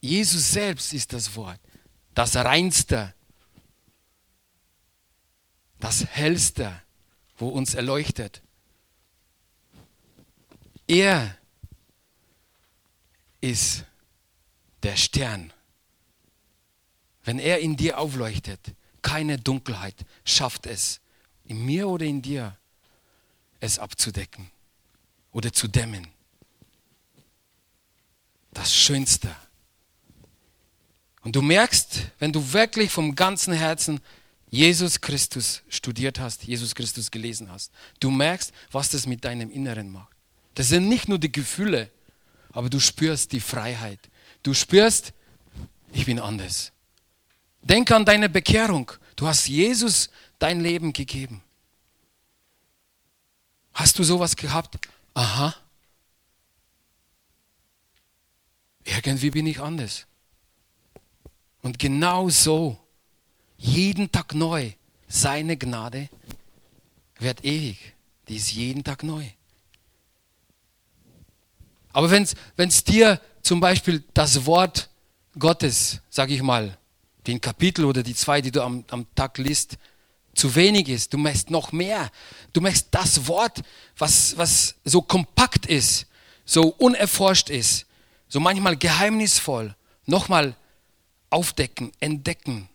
Jesus 0.00 0.52
selbst 0.52 0.94
ist 0.94 1.12
das 1.12 1.36
Wort. 1.36 1.60
Das 2.14 2.36
Reinste. 2.36 3.12
Das 5.78 6.06
Hellste, 6.06 6.80
wo 7.36 7.48
uns 7.48 7.74
erleuchtet. 7.74 8.40
Er 10.92 11.38
ist 13.40 13.84
der 14.82 14.96
Stern 14.96 15.52
wenn 17.24 17.38
er 17.38 17.60
in 17.60 17.76
dir 17.76 17.98
aufleuchtet, 17.98 18.60
keine 19.00 19.38
Dunkelheit 19.38 19.94
schafft 20.24 20.66
es, 20.66 21.00
in 21.44 21.64
mir 21.64 21.88
oder 21.88 22.06
in 22.06 22.22
dir, 22.22 22.56
es 23.60 23.78
abzudecken 23.78 24.50
oder 25.32 25.52
zu 25.52 25.68
dämmen. 25.68 26.08
Das 28.52 28.74
Schönste. 28.74 29.34
Und 31.22 31.36
du 31.36 31.42
merkst, 31.42 32.10
wenn 32.18 32.32
du 32.32 32.52
wirklich 32.52 32.90
vom 32.90 33.14
ganzen 33.14 33.52
Herzen 33.52 34.00
Jesus 34.50 35.00
Christus 35.00 35.62
studiert 35.68 36.18
hast, 36.18 36.42
Jesus 36.44 36.74
Christus 36.74 37.10
gelesen 37.10 37.50
hast, 37.50 37.72
du 38.00 38.10
merkst, 38.10 38.52
was 38.70 38.90
das 38.90 39.06
mit 39.06 39.24
deinem 39.24 39.50
Inneren 39.50 39.90
macht. 39.90 40.11
Das 40.54 40.68
sind 40.68 40.88
nicht 40.88 41.08
nur 41.08 41.18
die 41.18 41.32
Gefühle, 41.32 41.90
aber 42.52 42.68
du 42.68 42.78
spürst 42.78 43.32
die 43.32 43.40
Freiheit. 43.40 43.98
Du 44.42 44.54
spürst, 44.54 45.12
ich 45.92 46.06
bin 46.06 46.18
anders. 46.18 46.72
Denk 47.62 47.90
an 47.90 48.04
deine 48.04 48.28
Bekehrung. 48.28 48.90
Du 49.16 49.26
hast 49.26 49.46
Jesus 49.46 50.10
dein 50.38 50.60
Leben 50.60 50.92
gegeben. 50.92 51.42
Hast 53.72 53.98
du 53.98 54.04
sowas 54.04 54.36
gehabt? 54.36 54.78
Aha. 55.14 55.54
Irgendwie 58.84 59.30
bin 59.30 59.46
ich 59.46 59.60
anders. 59.60 60.06
Und 61.62 61.78
genau 61.78 62.28
so, 62.28 62.78
jeden 63.56 64.10
Tag 64.10 64.34
neu, 64.34 64.72
seine 65.08 65.56
Gnade 65.56 66.08
wird 67.18 67.44
ewig. 67.44 67.94
Die 68.28 68.36
ist 68.36 68.52
jeden 68.52 68.82
Tag 68.82 69.04
neu. 69.04 69.24
Aber 71.92 72.10
wenn 72.10 72.22
es 72.22 72.84
dir 72.84 73.20
zum 73.42 73.60
Beispiel 73.60 74.02
das 74.14 74.46
Wort 74.46 74.88
Gottes, 75.38 76.00
sage 76.10 76.34
ich 76.34 76.42
mal, 76.42 76.76
den 77.26 77.40
Kapitel 77.40 77.84
oder 77.84 78.02
die 78.02 78.14
zwei, 78.14 78.40
die 78.40 78.50
du 78.50 78.62
am, 78.62 78.84
am 78.90 79.06
Tag 79.14 79.38
liest, 79.38 79.78
zu 80.34 80.54
wenig 80.54 80.88
ist. 80.88 81.12
Du 81.12 81.18
möchtest 81.18 81.50
noch 81.50 81.72
mehr. 81.72 82.10
Du 82.52 82.60
möchtest 82.60 82.88
das 82.90 83.26
Wort, 83.26 83.62
was, 83.96 84.36
was 84.36 84.74
so 84.84 85.02
kompakt 85.02 85.66
ist, 85.66 86.06
so 86.44 86.68
unerforscht 86.68 87.50
ist, 87.50 87.86
so 88.28 88.40
manchmal 88.40 88.76
geheimnisvoll, 88.76 89.74
nochmal 90.06 90.56
aufdecken, 91.30 91.92
entdecken. 92.00 92.68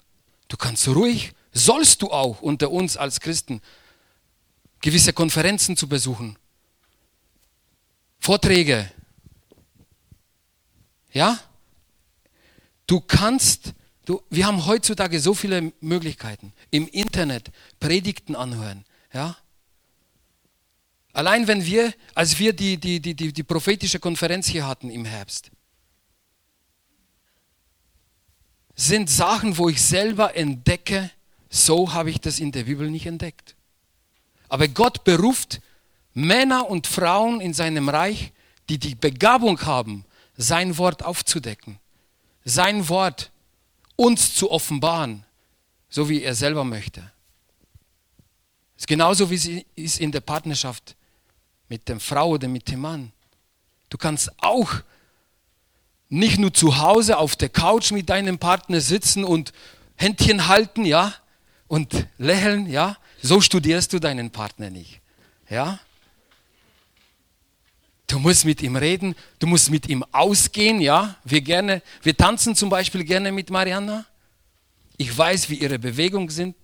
Du 0.48 0.58
kannst 0.58 0.88
ruhig, 0.88 1.34
sollst 1.52 2.02
du 2.02 2.12
auch 2.12 2.42
unter 2.42 2.72
uns 2.72 2.96
als 2.96 3.20
Christen, 3.20 3.62
gewisse 4.82 5.14
Konferenzen 5.14 5.76
zu 5.76 5.88
besuchen, 5.90 6.38
Vorträge, 8.20 8.92
Ja? 11.18 11.40
Du 12.86 13.02
kannst, 13.02 13.74
du, 14.06 14.22
wir 14.30 14.46
haben 14.46 14.68
heutzutage 14.68 15.20
so 15.20 15.34
viele 15.34 15.74
Möglichkeiten. 15.82 16.54
Im 16.70 16.88
Internet 16.88 17.52
Predigten 17.80 18.36
anhören. 18.36 18.86
Ja? 19.12 19.36
Allein 21.14 21.48
wenn 21.48 21.66
wir, 21.66 21.92
als 22.14 22.38
wir 22.38 22.54
die, 22.54 22.78
die, 22.78 23.00
die, 23.00 23.16
die, 23.16 23.34
die 23.34 23.44
prophetische 23.44 24.00
Konferenz 24.00 24.48
hier 24.48 24.68
hatten 24.68 24.92
im 24.92 25.06
Herbst, 25.06 25.50
sind 28.76 29.10
Sachen, 29.10 29.58
wo 29.58 29.70
ich 29.70 29.82
selber 29.82 30.36
entdecke, 30.36 31.10
so 31.50 31.94
habe 31.94 32.12
ich 32.12 32.22
das 32.22 32.40
in 32.40 32.52
der 32.52 32.66
Bibel 32.66 32.92
nicht 32.92 33.08
entdeckt. 33.08 33.56
Aber 34.50 34.68
Gott 34.68 35.04
beruft 35.04 35.62
Männer 36.14 36.70
und 36.70 36.86
Frauen 36.86 37.42
in 37.42 37.56
seinem 37.56 37.90
Reich, 37.90 38.34
die 38.70 38.78
die 38.78 38.94
Begabung 38.94 39.60
haben, 39.62 40.06
sein 40.38 40.78
Wort 40.78 41.04
aufzudecken, 41.04 41.80
sein 42.46 42.88
Wort 42.88 43.32
uns 43.96 44.36
zu 44.36 44.52
offenbaren, 44.52 45.26
so 45.90 46.08
wie 46.08 46.22
er 46.22 46.36
selber 46.36 46.64
möchte. 46.64 47.12
Es 48.78 48.84
ist 48.84 48.88
genauso 48.88 49.30
wie 49.32 49.36
es 49.36 49.50
ist 49.76 50.00
in 50.00 50.12
der 50.12 50.22
Partnerschaft 50.22 50.96
mit 51.68 51.90
der 51.90 52.00
Frau 52.00 52.30
oder 52.30 52.48
mit 52.48 52.70
dem 52.70 52.82
Mann. 52.82 53.12
Du 53.90 53.98
kannst 53.98 54.32
auch 54.38 54.72
nicht 56.10 56.38
nur 56.38 56.54
zu 56.54 56.78
Hause 56.78 57.18
auf 57.18 57.36
der 57.36 57.50
Couch 57.50 57.92
mit 57.92 58.10
deinem 58.10 58.38
Partner 58.38 58.80
sitzen 58.80 59.24
und 59.24 59.52
Händchen 59.96 60.48
halten, 60.48 60.86
ja, 60.86 61.14
und 61.68 62.08
lächeln, 62.18 62.70
ja. 62.70 62.98
So 63.22 63.42
studierst 63.42 63.92
du 63.94 64.00
deinen 64.00 64.30
Partner 64.30 64.70
nicht, 64.70 65.02
ja. 65.50 65.80
Du 68.08 68.20
musst 68.20 68.46
mit 68.46 68.62
ihm 68.62 68.78
reden, 68.78 69.16
du 69.40 69.48
musst 69.48 69.70
mit 69.70 69.90
ihm 69.90 70.04
ausgehen, 70.14 70.80
ja. 70.80 71.18
Wir 71.26 71.42
gerne, 71.42 71.82
wir 72.02 72.16
tanzen 72.16 72.56
zum 72.56 72.70
Beispiel 72.70 73.04
gerne 73.04 73.34
mit 73.34 73.50
Mariana. 73.50 74.06
Ich 74.96 75.16
weiß, 75.16 75.50
wie 75.50 75.56
ihre 75.56 75.78
Bewegungen 75.78 76.30
sind. 76.30 76.56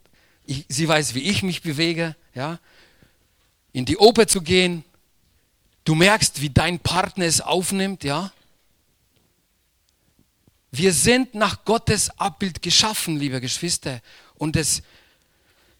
Ich, 0.45 0.65
sie 0.69 0.87
weiß, 0.87 1.13
wie 1.15 1.23
ich 1.23 1.43
mich 1.43 1.61
bewege, 1.61 2.15
ja. 2.33 2.59
In 3.73 3.83
die 3.83 3.97
Oper 3.97 4.25
zu 4.25 4.41
gehen. 4.41 4.85
Du 5.83 5.95
merkst, 5.95 6.39
wie 6.39 6.49
dein 6.49 6.79
Partner 6.79 7.25
es 7.25 7.41
aufnimmt, 7.41 8.05
ja. 8.05 8.31
Wir 10.71 10.93
sind 10.93 11.35
nach 11.35 11.65
Gottes 11.65 12.09
Abbild 12.17 12.61
geschaffen, 12.61 13.17
liebe 13.17 13.41
Geschwister. 13.41 14.01
Und 14.35 14.55
das, 14.55 14.81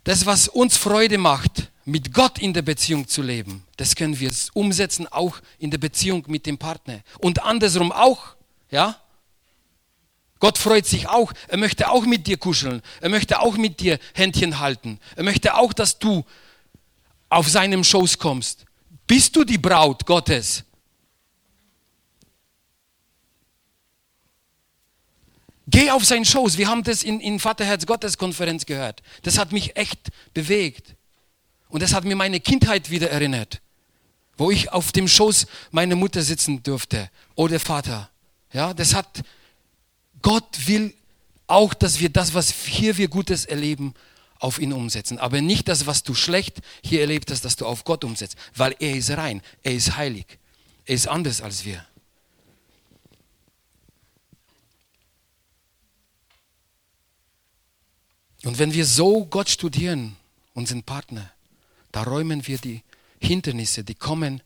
das, 0.04 0.26
was 0.26 0.49
uns 0.49 0.76
Freude 0.76 1.17
macht, 1.17 1.71
mit 1.86 2.13
Gott 2.13 2.39
in 2.39 2.54
der 2.54 2.62
Beziehung 2.62 3.08
zu 3.08 3.22
leben, 3.22 3.65
das 3.78 3.96
können 3.96 4.19
wir 4.19 4.32
umsetzen 4.54 5.08
auch 5.08 5.39
in 5.60 5.72
der 5.72 5.78
Beziehung 5.78 6.24
mit 6.28 6.46
dem 6.46 6.58
Partner. 6.58 7.02
Und 7.19 7.43
andersrum 7.43 7.91
auch, 7.91 8.36
ja? 8.72 9.00
Gott 10.39 10.58
freut 10.58 10.86
sich 10.86 11.08
auch. 11.08 11.32
Er 11.48 11.58
möchte 11.58 11.89
auch 11.89 12.06
mit 12.06 12.28
dir 12.28 12.38
kuscheln. 12.38 12.82
Er 13.00 13.08
möchte 13.10 13.39
auch 13.39 13.56
mit 13.56 13.80
dir 13.80 13.98
Händchen 14.13 14.60
halten. 14.60 15.00
Er 15.15 15.24
möchte 15.24 15.56
auch, 15.56 15.72
dass 15.72 16.00
du 16.00 16.26
auf 17.30 17.48
seinem 17.48 17.84
Schoß 17.84 18.17
kommst. 18.17 18.65
Bist 19.08 19.36
du 19.36 19.46
die 19.46 19.58
Braut 19.58 20.06
Gottes? 20.06 20.65
Geh 25.67 25.89
auf 25.91 26.04
seinen 26.04 26.26
Schoß. 26.26 26.58
Wir 26.58 26.67
haben 26.67 26.84
das 26.84 27.04
in, 27.04 27.19
in 27.19 27.39
Vaterherz 27.39 27.86
Gottes 27.86 28.17
Konferenz 28.17 28.65
gehört. 28.65 29.02
Das 29.22 29.38
hat 29.38 29.52
mich 29.52 29.78
echt 29.78 30.10
bewegt. 30.34 30.96
Und 31.74 31.82
das 31.82 31.96
hat 31.96 32.04
mir 32.04 32.16
meine 32.16 32.40
Kindheit 32.40 32.92
wieder 32.92 33.10
erinnert, 33.10 33.60
wo 34.38 34.52
ich 34.52 34.72
auf 34.72 34.92
dem 34.92 35.08
Schoß 35.08 35.48
meiner 35.72 35.96
Mutter 35.96 36.22
sitzen 36.22 36.62
durfte 36.62 37.10
oder 37.34 37.60
Vater. 37.60 38.12
Ja, 38.52 38.76
das 38.76 38.94
hat, 38.94 39.24
Gott 40.22 40.68
will 40.68 40.94
auch, 41.48 41.74
dass 41.74 42.00
wir 42.00 42.10
das, 42.10 42.36
was 42.36 42.52
hier 42.52 42.98
wir 42.98 43.08
Gutes 43.08 43.46
erleben, 43.46 43.96
auf 44.38 44.60
ihn 44.60 44.72
umsetzen. 44.72 45.18
Aber 45.18 45.42
nicht 45.42 45.68
das, 45.68 45.88
was 45.88 46.04
du 46.04 46.14
schlecht 46.14 46.62
hier 46.84 47.02
erlebt 47.02 47.32
hast, 47.32 47.44
dass 47.44 47.56
du 47.56 47.66
auf 47.66 47.86
Gott 47.86 48.04
umsetzt, 48.04 48.36
weil 48.56 48.76
er 48.80 48.96
ist 48.96 49.10
rein, 49.10 49.42
er 49.64 49.74
ist 49.74 49.98
heilig, 49.98 50.28
er 50.86 50.94
ist 50.94 51.08
anders 51.08 51.42
als 51.42 51.66
wir. 51.66 51.84
Und 58.44 58.60
wenn 58.60 58.76
wir 58.76 58.86
so 58.86 59.26
Gott 59.26 59.50
studieren, 59.50 60.16
unseren 60.54 60.84
Partner, 60.84 61.33
da 61.93 62.03
räumen 62.03 62.45
wir 62.45 62.58
die 62.58 62.84
Hindernisse, 63.21 63.86
die 63.86 63.95
kommen 63.95 64.41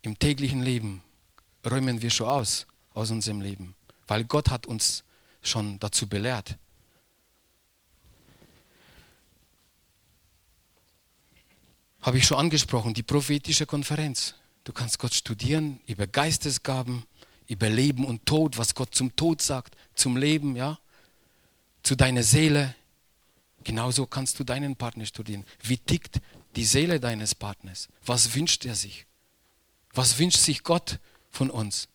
im 0.00 0.18
täglichen 0.18 0.62
Leben, 0.62 1.04
räumen 1.64 2.02
wir 2.02 2.10
schon 2.10 2.28
aus, 2.28 2.66
aus 2.94 3.12
unserem 3.12 3.40
Leben. 3.40 3.76
Weil 4.08 4.24
Gott 4.24 4.50
hat 4.50 4.66
uns 4.66 5.04
schon 5.42 5.78
dazu 5.78 6.08
belehrt. 6.08 6.56
Habe 12.00 12.18
ich 12.18 12.26
schon 12.26 12.38
angesprochen, 12.38 12.94
die 12.94 13.04
prophetische 13.04 13.66
Konferenz. 13.66 14.34
Du 14.64 14.72
kannst 14.72 14.98
Gott 14.98 15.14
studieren 15.14 15.78
über 15.86 16.08
Geistesgaben, 16.08 17.04
über 17.46 17.68
Leben 17.68 18.04
und 18.04 18.26
Tod, 18.26 18.58
was 18.58 18.74
Gott 18.74 18.94
zum 18.94 19.14
Tod 19.14 19.40
sagt, 19.40 19.76
zum 19.94 20.16
Leben, 20.16 20.56
ja, 20.56 20.78
zu 21.82 21.94
deiner 21.94 22.22
Seele, 22.22 22.74
Genauso 23.64 24.06
kannst 24.06 24.38
du 24.38 24.44
deinen 24.44 24.76
Partner 24.76 25.06
studieren. 25.06 25.44
Wie 25.62 25.78
tickt 25.78 26.20
die 26.56 26.64
Seele 26.64 27.00
deines 27.00 27.34
Partners? 27.34 27.88
Was 28.04 28.34
wünscht 28.34 28.64
er 28.64 28.74
sich? 28.74 29.06
Was 29.92 30.18
wünscht 30.18 30.38
sich 30.38 30.62
Gott 30.62 30.98
von 31.30 31.50
uns? 31.50 31.88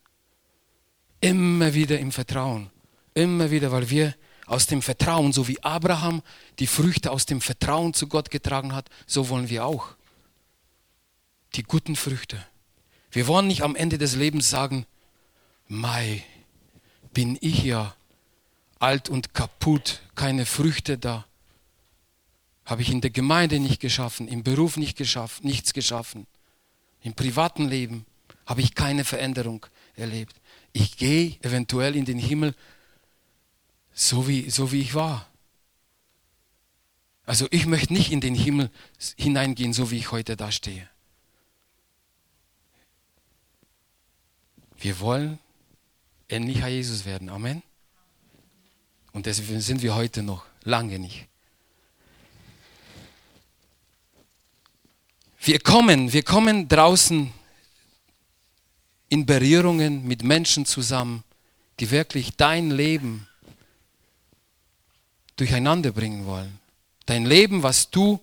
Immer 1.21 1.73
wieder 1.73 1.99
im 1.99 2.11
Vertrauen. 2.11 2.69
Immer 3.13 3.49
wieder, 3.49 3.71
weil 3.71 3.89
wir 3.89 4.15
aus 4.45 4.65
dem 4.65 4.81
Vertrauen, 4.81 5.33
so 5.33 5.47
wie 5.47 5.61
Abraham 5.63 6.21
die 6.59 6.67
Früchte 6.67 7.11
aus 7.11 7.25
dem 7.25 7.41
Vertrauen 7.41 7.93
zu 7.93 8.07
Gott 8.07 8.29
getragen 8.29 8.73
hat, 8.73 8.89
so 9.05 9.29
wollen 9.29 9.49
wir 9.49 9.65
auch. 9.65 9.95
Die 11.55 11.63
guten 11.63 11.95
Früchte. 11.95 12.45
Wir 13.11 13.27
wollen 13.27 13.47
nicht 13.47 13.63
am 13.63 13.75
Ende 13.75 13.97
des 13.97 14.15
Lebens 14.15 14.49
sagen, 14.49 14.85
Mai, 15.67 16.23
bin 17.13 17.37
ich 17.41 17.63
ja 17.63 17.95
alt 18.79 19.09
und 19.09 19.33
kaputt, 19.33 20.01
keine 20.15 20.45
Früchte 20.45 20.97
da. 20.97 21.25
Habe 22.67 22.81
ich 22.81 22.91
in 22.91 23.01
der 23.01 23.11
Gemeinde 23.11 23.59
nicht 23.59 23.79
geschaffen, 23.79 24.27
im 24.27 24.43
Beruf 24.43 24.75
nicht 24.77 24.97
geschafft, 24.97 25.43
nichts 25.43 25.73
geschaffen. 25.73 26.27
Im 27.01 27.13
privaten 27.13 27.67
Leben 27.67 28.05
habe 28.45 28.61
ich 28.61 28.75
keine 28.75 29.05
Veränderung 29.05 29.65
erlebt. 29.95 30.35
Ich 30.73 30.97
gehe 30.97 31.37
eventuell 31.41 31.95
in 31.95 32.03
den 32.03 32.19
Himmel 32.19 32.53
so 33.93 34.27
wie, 34.27 34.49
so 34.49 34.73
wie 34.73 34.81
ich 34.81 34.93
war. 34.93 35.27
Also 37.25 37.47
ich 37.51 37.65
möchte 37.65 37.93
nicht 37.93 38.11
in 38.11 38.19
den 38.19 38.35
Himmel 38.35 38.69
hineingehen, 39.15 39.71
so 39.71 39.89
wie 39.89 39.97
ich 39.97 40.11
heute 40.11 40.35
da 40.35 40.51
stehe. 40.51 40.89
Wir 44.77 44.99
wollen 44.99 45.39
ähnlicher 46.27 46.67
Jesus 46.67 47.05
werden. 47.05 47.29
Amen. 47.29 47.63
Und 49.13 49.25
deswegen 49.25 49.61
sind 49.61 49.81
wir 49.81 49.95
heute 49.95 50.21
noch 50.21 50.45
lange 50.63 50.99
nicht. 50.99 51.27
Wir 55.47 55.59
kommen, 55.59 56.11
wir 56.11 56.23
kommen 56.23 56.67
draußen 56.67 57.31
in 59.07 59.25
Berührungen 59.25 60.05
mit 60.05 60.21
Menschen 60.21 60.65
zusammen, 60.65 61.23
die 61.79 61.89
wirklich 61.89 62.35
dein 62.35 62.69
Leben 62.69 63.29
durcheinander 65.37 65.93
bringen 65.93 66.25
wollen. 66.25 66.59
Dein 67.05 67.25
Leben, 67.25 67.63
was 67.63 67.89
du 67.89 68.19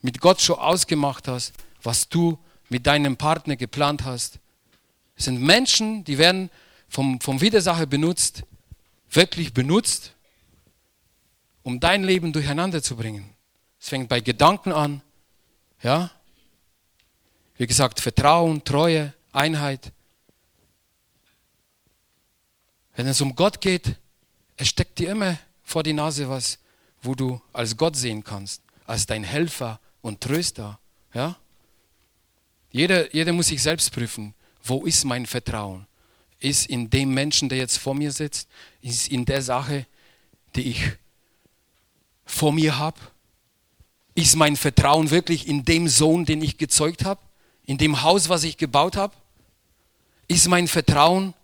mit 0.00 0.18
Gott 0.22 0.40
schon 0.40 0.58
ausgemacht 0.58 1.28
hast, 1.28 1.52
was 1.82 2.08
du 2.08 2.38
mit 2.70 2.86
deinem 2.86 3.18
Partner 3.18 3.56
geplant 3.56 4.04
hast. 4.04 4.38
Es 5.14 5.26
sind 5.26 5.42
Menschen, 5.42 6.04
die 6.04 6.16
werden 6.16 6.48
vom, 6.88 7.20
vom 7.20 7.42
Widersacher 7.42 7.84
benutzt, 7.84 8.44
wirklich 9.10 9.52
benutzt, 9.52 10.14
um 11.62 11.80
dein 11.80 12.02
Leben 12.02 12.32
durcheinander 12.32 12.82
zu 12.82 12.96
bringen. 12.96 13.28
Es 13.78 13.90
fängt 13.90 14.08
bei 14.08 14.20
Gedanken 14.20 14.72
an, 14.72 15.02
ja, 15.82 16.10
wie 17.58 17.66
gesagt, 17.66 18.00
Vertrauen, 18.00 18.62
Treue, 18.64 19.14
Einheit. 19.32 19.92
Wenn 22.94 23.06
es 23.06 23.20
um 23.20 23.34
Gott 23.34 23.60
geht, 23.60 23.96
es 24.56 24.68
steckt 24.68 24.98
dir 24.98 25.10
immer 25.10 25.38
vor 25.62 25.82
die 25.82 25.92
Nase 25.92 26.28
was, 26.28 26.58
wo 27.02 27.14
du 27.14 27.40
als 27.52 27.76
Gott 27.76 27.96
sehen 27.96 28.24
kannst, 28.24 28.62
als 28.86 29.06
dein 29.06 29.24
Helfer 29.24 29.80
und 30.00 30.20
Tröster. 30.20 30.78
Ja? 31.12 31.36
Jeder, 32.70 33.14
jeder 33.14 33.32
muss 33.32 33.48
sich 33.48 33.62
selbst 33.62 33.92
prüfen, 33.92 34.34
wo 34.62 34.84
ist 34.84 35.04
mein 35.04 35.26
Vertrauen? 35.26 35.86
Ist 36.38 36.66
in 36.66 36.90
dem 36.90 37.14
Menschen, 37.14 37.48
der 37.48 37.58
jetzt 37.58 37.78
vor 37.78 37.94
mir 37.94 38.12
sitzt, 38.12 38.48
ist 38.82 39.08
in 39.08 39.24
der 39.24 39.42
Sache, 39.42 39.86
die 40.54 40.70
ich 40.70 40.92
vor 42.24 42.52
mir 42.52 42.78
habe? 42.78 43.00
Ist 44.14 44.36
mein 44.36 44.56
Vertrauen 44.56 45.10
wirklich 45.10 45.46
in 45.46 45.64
dem 45.64 45.88
Sohn, 45.88 46.24
den 46.24 46.42
ich 46.42 46.58
gezeugt 46.58 47.04
habe? 47.04 47.20
In 47.66 47.78
dem 47.78 48.02
Haus, 48.02 48.28
was 48.28 48.44
ich 48.44 48.56
gebaut 48.56 48.96
habe? 48.96 49.14
Ist 50.28 50.48
mein 50.48 50.68
Vertrauen 50.68 51.34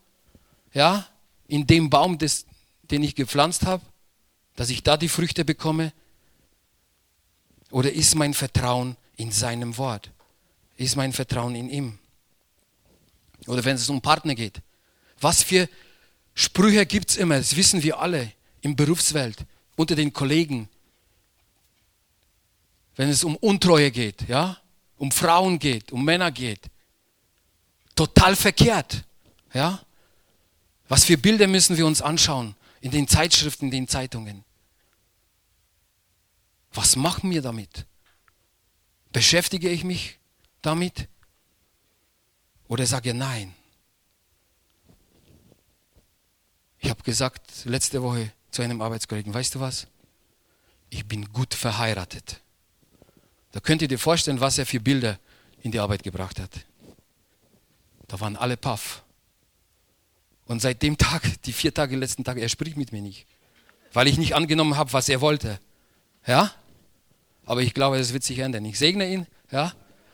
ja, 0.73 1.07
in 1.49 1.67
dem 1.67 1.91
Baum, 1.91 2.19
des, 2.19 2.47
den 2.91 3.03
ich 3.03 3.15
gepflanzt 3.15 3.67
habe, 3.67 3.85
dass 4.57 4.71
ich 4.71 4.83
da 4.83 4.97
die 4.97 5.09
Früchte 5.09 5.45
bekomme? 5.45 5.93
Oder 7.71 7.93
ist 7.93 8.15
mein 8.15 8.35
Vertrauen 8.35 8.97
in 9.17 9.33
seinem 9.33 9.77
Wort? 9.79 10.11
Ist 10.77 10.97
mein 10.97 11.13
Vertrauen 11.13 11.55
in 11.55 11.69
ihm? 11.69 11.99
Oder 13.47 13.65
wenn 13.65 13.77
es 13.77 13.89
um 13.89 14.01
Partner 14.01 14.35
geht. 14.35 14.61
Was 15.21 15.43
für 15.43 15.69
Sprüche 16.35 16.87
gibt 16.87 17.11
es 17.11 17.17
immer, 17.17 17.39
das 17.39 17.57
wissen 17.57 17.83
wir 17.83 17.99
alle 17.99 18.33
im 18.63 18.77
Berufswelt, 18.77 19.45
unter 19.77 19.95
den 19.95 20.13
Kollegen. 20.13 20.69
Wenn 22.97 23.09
es 23.09 23.25
um 23.25 23.37
Untreue 23.37 23.91
geht, 23.91 24.29
ja, 24.29 24.62
um 25.03 25.11
Frauen 25.11 25.59
geht, 25.59 25.91
um 25.91 26.05
Männer 26.05 26.31
geht. 26.31 26.71
Total 27.97 28.37
verkehrt, 28.37 29.03
ja. 29.53 29.85
Was 30.89 31.05
für 31.07 31.19
Bilder 31.19 31.49
müssen 31.49 31.77
wir 31.77 31.87
uns 31.87 32.01
anschauen 32.01 32.55
in 32.81 32.93
den 32.93 33.09
Zeitschriften, 33.09 33.65
in 33.65 33.71
den 33.73 33.89
Zeitungen? 33.89 34.45
Was 36.73 36.95
machen 36.95 37.33
wir 37.33 37.43
damit? 37.43 37.85
Beschäftige 39.11 39.71
ich 39.71 39.83
mich 39.83 40.21
damit? 40.63 41.09
Oder 42.69 42.87
sage 42.87 43.13
nein? 43.13 43.53
Ich 46.79 46.91
habe 46.91 47.03
gesagt 47.03 47.65
letzte 47.65 48.05
Woche 48.05 48.31
zu 48.53 48.63
einem 48.63 48.81
Arbeitskollegen, 48.81 49.35
weißt 49.35 49.57
du 49.57 49.59
was? 49.59 49.89
Ich 50.91 51.05
bin 51.05 51.33
gut 51.33 51.55
verheiratet. 51.55 52.41
Da 53.53 53.61
könnt 53.61 53.83
ihr 53.83 53.89
dir 53.89 53.99
vorstellen, 53.99 54.41
was 54.41 54.59
er 54.59 54.67
für 54.67 54.81
Bilder 54.81 55.19
in 55.63 55.71
die 55.71 55.79
Arbeit 55.79 56.03
gebracht 56.03 56.41
hat. 56.41 56.51
Da 58.09 58.21
waren 58.21 58.37
alle 58.37 58.57
paff. 58.57 59.03
Und 60.47 60.61
seit 60.61 60.83
dem 60.83 60.99
Tag, 60.99 61.23
die 61.45 61.53
vier 61.53 61.73
Tage, 61.73 61.97
letzten 61.97 62.25
Tage, 62.25 62.41
er 62.41 62.49
spricht 62.49 62.77
mit 62.77 62.93
mir 62.93 63.03
nicht. 63.03 63.27
Weil 63.93 64.09
ich 64.09 64.19
nicht 64.19 64.35
angenommen 64.35 64.77
habe, 64.77 64.93
was 64.93 65.09
er 65.09 65.21
wollte. 65.21 65.61
Ja? 66.27 66.51
Aber 67.45 67.63
ich 67.63 67.75
glaube, 67.75 67.99
es 67.99 68.13
wird 68.13 68.25
sich 68.25 68.39
ändern. 68.39 68.65
Ich 68.65 68.79
segne 68.79 69.09
ihn, 69.09 69.27
ja, 69.51 69.73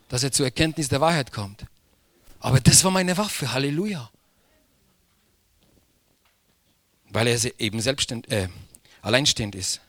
dass 0.08 0.22
er 0.22 0.32
zur 0.32 0.46
Erkenntnis 0.46 0.88
der 0.88 1.00
Wahrheit 1.00 1.32
kommt. 1.32 1.64
Aber 2.40 2.60
das 2.60 2.82
war 2.84 2.90
meine 2.90 3.16
Waffe. 3.16 3.52
Halleluja 3.52 4.10
weil 7.10 7.26
er 7.26 7.60
eben 7.60 7.80
selbstständig, 7.80 8.30
äh, 8.30 8.48
alleinstehend 9.02 9.54
ist. 9.54 9.80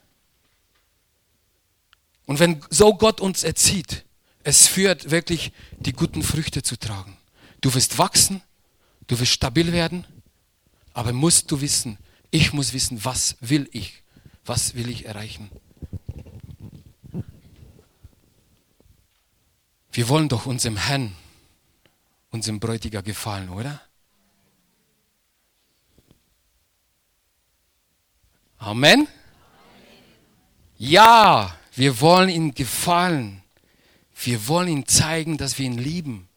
Und 2.29 2.37
wenn 2.37 2.63
so 2.69 2.93
Gott 2.93 3.21
uns 3.21 3.43
erzieht, 3.43 4.05
es 4.43 4.67
führt 4.67 5.09
wirklich 5.09 5.51
die 5.79 5.93
guten 5.93 6.21
Früchte 6.21 6.61
zu 6.61 6.77
tragen. 6.77 7.17
Du 7.59 7.73
wirst 7.73 7.97
wachsen, 7.97 8.43
du 9.07 9.19
wirst 9.19 9.31
stabil 9.31 9.73
werden, 9.73 10.05
aber 10.93 11.11
musst 11.11 11.49
du 11.49 11.59
wissen, 11.59 11.97
ich 12.29 12.53
muss 12.53 12.71
wissen, 12.71 13.03
was 13.03 13.35
will 13.39 13.67
ich, 13.71 14.03
was 14.45 14.75
will 14.75 14.91
ich 14.91 15.07
erreichen. 15.07 15.49
Wir 19.91 20.07
wollen 20.07 20.29
doch 20.29 20.45
unserem 20.45 20.77
Herrn, 20.77 21.15
unserem 22.29 22.59
Bräutiger 22.59 23.01
gefallen, 23.01 23.49
oder? 23.49 23.81
Amen. 28.59 29.07
Ja, 30.77 31.58
wir 31.75 32.01
wollen 32.01 32.29
ihm 32.29 32.53
gefallen. 32.53 33.41
Wir 34.21 34.47
wollen 34.47 34.67
ihm 34.67 34.87
zeigen, 34.87 35.37
dass 35.37 35.57
wir 35.57 35.65
ihn 35.65 35.77
lieben. 35.77 36.27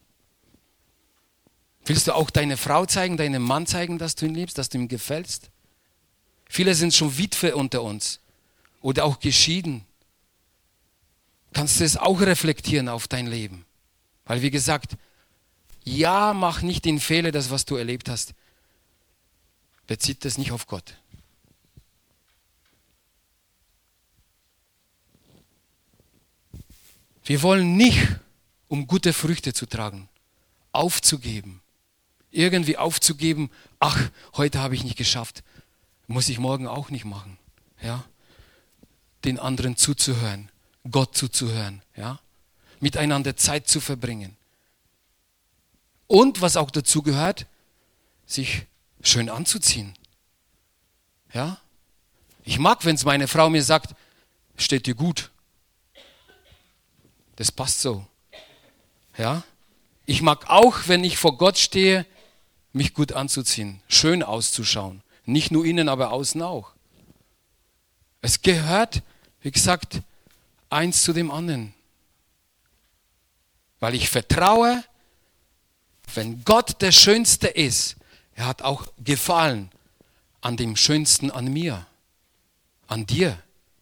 Willst 1.85 2.07
du 2.07 2.15
auch 2.15 2.31
deine 2.31 2.57
Frau 2.57 2.87
zeigen, 2.87 3.17
deinem 3.17 3.43
Mann 3.43 3.67
zeigen, 3.67 3.99
dass 3.99 4.15
du 4.15 4.27
ihn 4.27 4.35
liebst, 4.35 4.57
dass 4.57 4.69
du 4.69 4.79
ihm 4.79 4.89
gefällst? 4.89 5.51
Viele 6.49 6.75
sind 6.75 6.95
schon 6.95 7.19
Witwe 7.19 7.57
unter 7.57 7.83
uns 7.83 8.21
oder 8.81 9.05
auch 9.05 9.19
geschieden. 9.19 9.85
Kannst 11.53 11.81
du 11.81 11.85
es 11.85 11.97
auch 11.97 12.21
reflektieren 12.21 12.89
auf 12.89 13.09
dein 13.09 13.27
Leben? 13.27 13.65
Weil 14.25 14.43
wie 14.43 14.51
gesagt, 14.51 14.97
ja, 15.85 16.33
mach 16.33 16.63
nicht 16.63 16.85
den 16.85 17.01
Fehler, 17.01 17.33
das 17.33 17.51
was 17.51 17.65
du 17.65 17.77
erlebt 17.77 18.09
hast. 18.09 18.35
Bezieht 19.87 20.25
das 20.25 20.39
nicht 20.39 20.53
auf 20.53 20.67
Gott. 20.67 20.97
Wir 27.25 27.43
wollen 27.43 27.77
nicht, 27.77 28.09
um 28.69 28.87
gute 28.87 29.13
Früchte 29.13 29.53
zu 29.53 29.67
tragen, 29.67 30.09
aufzugeben. 30.73 31.61
Irgendwie 32.31 32.77
aufzugeben, 32.77 33.51
ach, 33.79 34.11
heute 34.37 34.61
habe 34.61 34.75
ich 34.75 34.85
nicht 34.85 34.97
geschafft, 34.97 35.43
muss 36.07 36.29
ich 36.29 36.39
morgen 36.39 36.67
auch 36.67 36.91
nicht 36.91 37.05
machen. 37.05 37.39
Ja? 37.83 38.05
Den 39.25 39.39
anderen 39.39 39.77
zuzuhören, 39.77 40.51
Gott 40.91 41.17
zuzuhören, 41.17 41.83
ja? 41.97 42.19
miteinander 42.81 43.37
Zeit 43.37 43.69
zu 43.69 43.81
verbringen. 43.81 44.37
Und 46.07 46.41
was 46.41 46.57
auch 46.57 46.71
dazu 46.71 47.03
gehört, 47.03 47.47
sich 48.27 48.67
schön 49.03 49.29
anzuziehen. 49.29 49.95
Ja? 51.33 51.59
Ich 52.45 52.59
mag, 52.59 52.85
wenn 52.85 52.97
es 52.97 53.05
meine 53.05 53.29
Frau 53.29 53.51
mir 53.51 53.63
sagt, 53.63 53.95
steht 54.57 54.87
dir 54.87 54.95
gut. 54.95 55.32
Das 57.37 57.51
passt 57.53 57.81
so. 57.81 58.07
Ja? 59.17 59.43
Ich 60.07 60.23
mag 60.23 60.49
auch, 60.49 60.89
wenn 60.89 61.05
ich 61.05 61.17
vor 61.17 61.37
Gott 61.37 61.59
stehe, 61.59 62.07
mich 62.73 62.95
gut 62.95 63.13
anzuziehen, 63.13 63.81
schön 63.89 64.23
auszuschauen. 64.23 65.03
Nicht 65.25 65.51
nur 65.51 65.65
innen, 65.65 65.89
aber 65.89 66.13
außen 66.13 66.43
auch. 66.43 66.73
Es 68.21 68.43
gehört, 68.43 69.03
wie 69.41 69.51
gesagt, 69.51 70.01
eins 70.71 71.03
zu 71.03 71.13
dem 71.13 71.31
anderen. 71.31 71.75
Weil 73.79 73.95
ich 73.95 74.09
vertraue, 74.09 74.83
wenn 76.15 76.45
Gott 76.45 76.81
der 76.83 76.93
Schönste 76.93 77.49
ist, 77.49 77.97
er 78.35 78.47
hat 78.47 78.63
auch 78.63 78.87
Gefallen 78.99 79.71
an 80.41 80.57
dem 80.57 80.77
Schönsten 80.77 81.31
an 81.31 81.53
mir, 81.53 81.87
an 82.87 83.07
dir. 83.07 83.39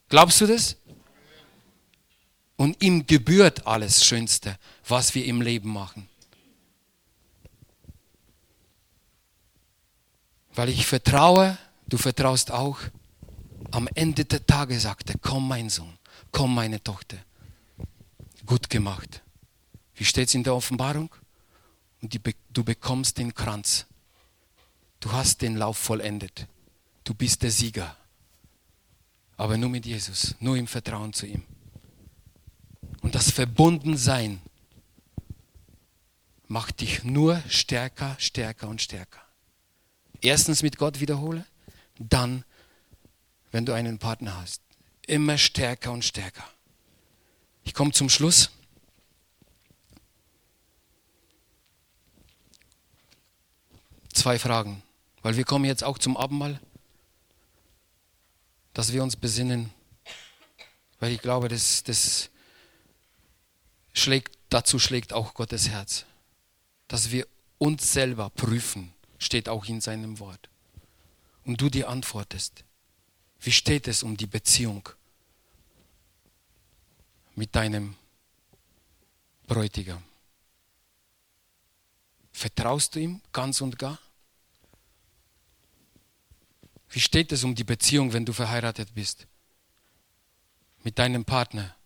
Glaubst 0.09 0.41
du 0.41 0.47
das? 0.47 0.77
Und 2.61 2.83
ihm 2.83 3.07
gebührt 3.07 3.67
alles 3.67 4.05
Schönste, 4.05 4.59
was 4.87 5.15
wir 5.15 5.25
im 5.25 5.41
Leben 5.41 5.73
machen. 5.73 6.07
Weil 10.53 10.69
ich 10.69 10.85
vertraue, 10.85 11.57
du 11.89 11.97
vertraust 11.97 12.51
auch. 12.51 12.79
Am 13.71 13.89
Ende 13.95 14.27
der 14.27 14.45
Tage 14.45 14.79
sagt 14.79 15.09
er, 15.09 15.17
komm 15.23 15.49
mein 15.49 15.71
Sohn, 15.71 15.97
komm 16.33 16.55
meine 16.55 16.83
Tochter. 16.83 17.17
Gut 18.45 18.69
gemacht. 18.69 19.23
Wie 19.95 20.05
steht 20.05 20.29
es 20.29 20.35
in 20.35 20.45
der 20.45 20.55
Offenbarung? 20.55 21.09
Und 22.03 22.13
die, 22.13 22.21
du 22.51 22.63
bekommst 22.63 23.17
den 23.17 23.33
Kranz. 23.33 23.87
Du 25.01 25.11
hast 25.13 25.41
den 25.41 25.57
Lauf 25.57 25.79
vollendet. 25.79 26.47
Du 27.05 27.15
bist 27.15 27.43
der 27.43 27.53
Sieger. 27.53 27.97
Aber 29.39 29.57
nur 29.57 29.71
mit 29.71 29.87
Jesus, 29.87 30.35
nur 30.41 30.59
im 30.59 30.67
Vertrauen 30.67 31.15
zu 31.15 31.25
ihm. 31.25 31.43
Und 33.11 33.17
das 33.17 33.33
Verbundensein 33.33 34.41
macht 36.47 36.81
dich 36.81 37.03
nur 37.03 37.43
stärker, 37.49 38.15
stärker 38.21 38.69
und 38.69 38.81
stärker. 38.81 39.21
Erstens 40.21 40.63
mit 40.63 40.79
Gott 40.79 41.01
wiederhole, 41.01 41.45
dann, 41.99 42.45
wenn 43.51 43.67
du 43.67 43.73
einen 43.73 43.99
Partner 43.99 44.41
hast, 44.41 44.63
immer 45.09 45.39
stärker 45.39 45.91
und 45.91 46.05
stärker. 46.05 46.49
Ich 47.65 47.75
komme 47.75 47.91
zum 47.91 48.09
Schluss. 48.09 48.51
Zwei 54.13 54.39
Fragen, 54.39 54.85
weil 55.23 55.37
wir 55.37 55.45
kommen 55.45 55.65
jetzt 55.65 55.83
auch 55.83 55.99
zum 55.99 56.17
Abendmahl, 56.17 56.61
dass 58.73 58.93
wir 58.93 59.03
uns 59.03 59.17
besinnen, 59.17 59.75
weil 61.01 61.11
ich 61.11 61.21
glaube, 61.21 61.49
das, 61.49 61.83
das 61.83 62.31
schlägt, 63.93 64.39
dazu 64.49 64.79
schlägt 64.79 65.13
auch 65.13 65.35
Gottes 65.35 65.69
Herz. 65.69 66.05
Dass 66.89 67.11
wir 67.11 67.27
uns 67.59 67.93
selber 67.93 68.31
prüfen, 68.31 68.93
steht 69.19 69.49
auch 69.49 69.67
in 69.67 69.81
seinem 69.81 70.19
Wort. 70.19 70.49
Und 71.45 71.61
du 71.61 71.69
dir 71.69 71.89
antwortest, 71.89 72.65
wie 73.41 73.53
steht 73.53 73.89
es 73.89 74.03
um 74.03 74.17
die 74.17 74.27
Beziehung 74.27 74.89
mit 77.35 77.55
deinem 77.55 77.97
Bräutigam? 79.47 80.03
Vertraust 82.33 82.95
du 82.95 83.01
ihm 83.01 83.21
ganz 83.33 83.61
und 83.61 83.79
gar? 83.79 83.99
Wie 86.89 87.01
steht 87.01 87.33
es 87.33 87.45
um 87.45 87.55
die 87.55 87.65
Beziehung, 87.65 88.13
wenn 88.13 88.25
du 88.25 88.33
verheiratet 88.33 88.95
bist? 88.95 89.27
Mit 90.83 90.99
deinem 90.99 91.25
Partner? 91.25 91.77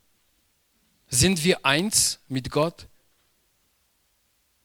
Sind 1.15 1.45
wir 1.45 1.65
eins 1.65 2.19
mit 2.27 2.51
Gott? 2.51 2.89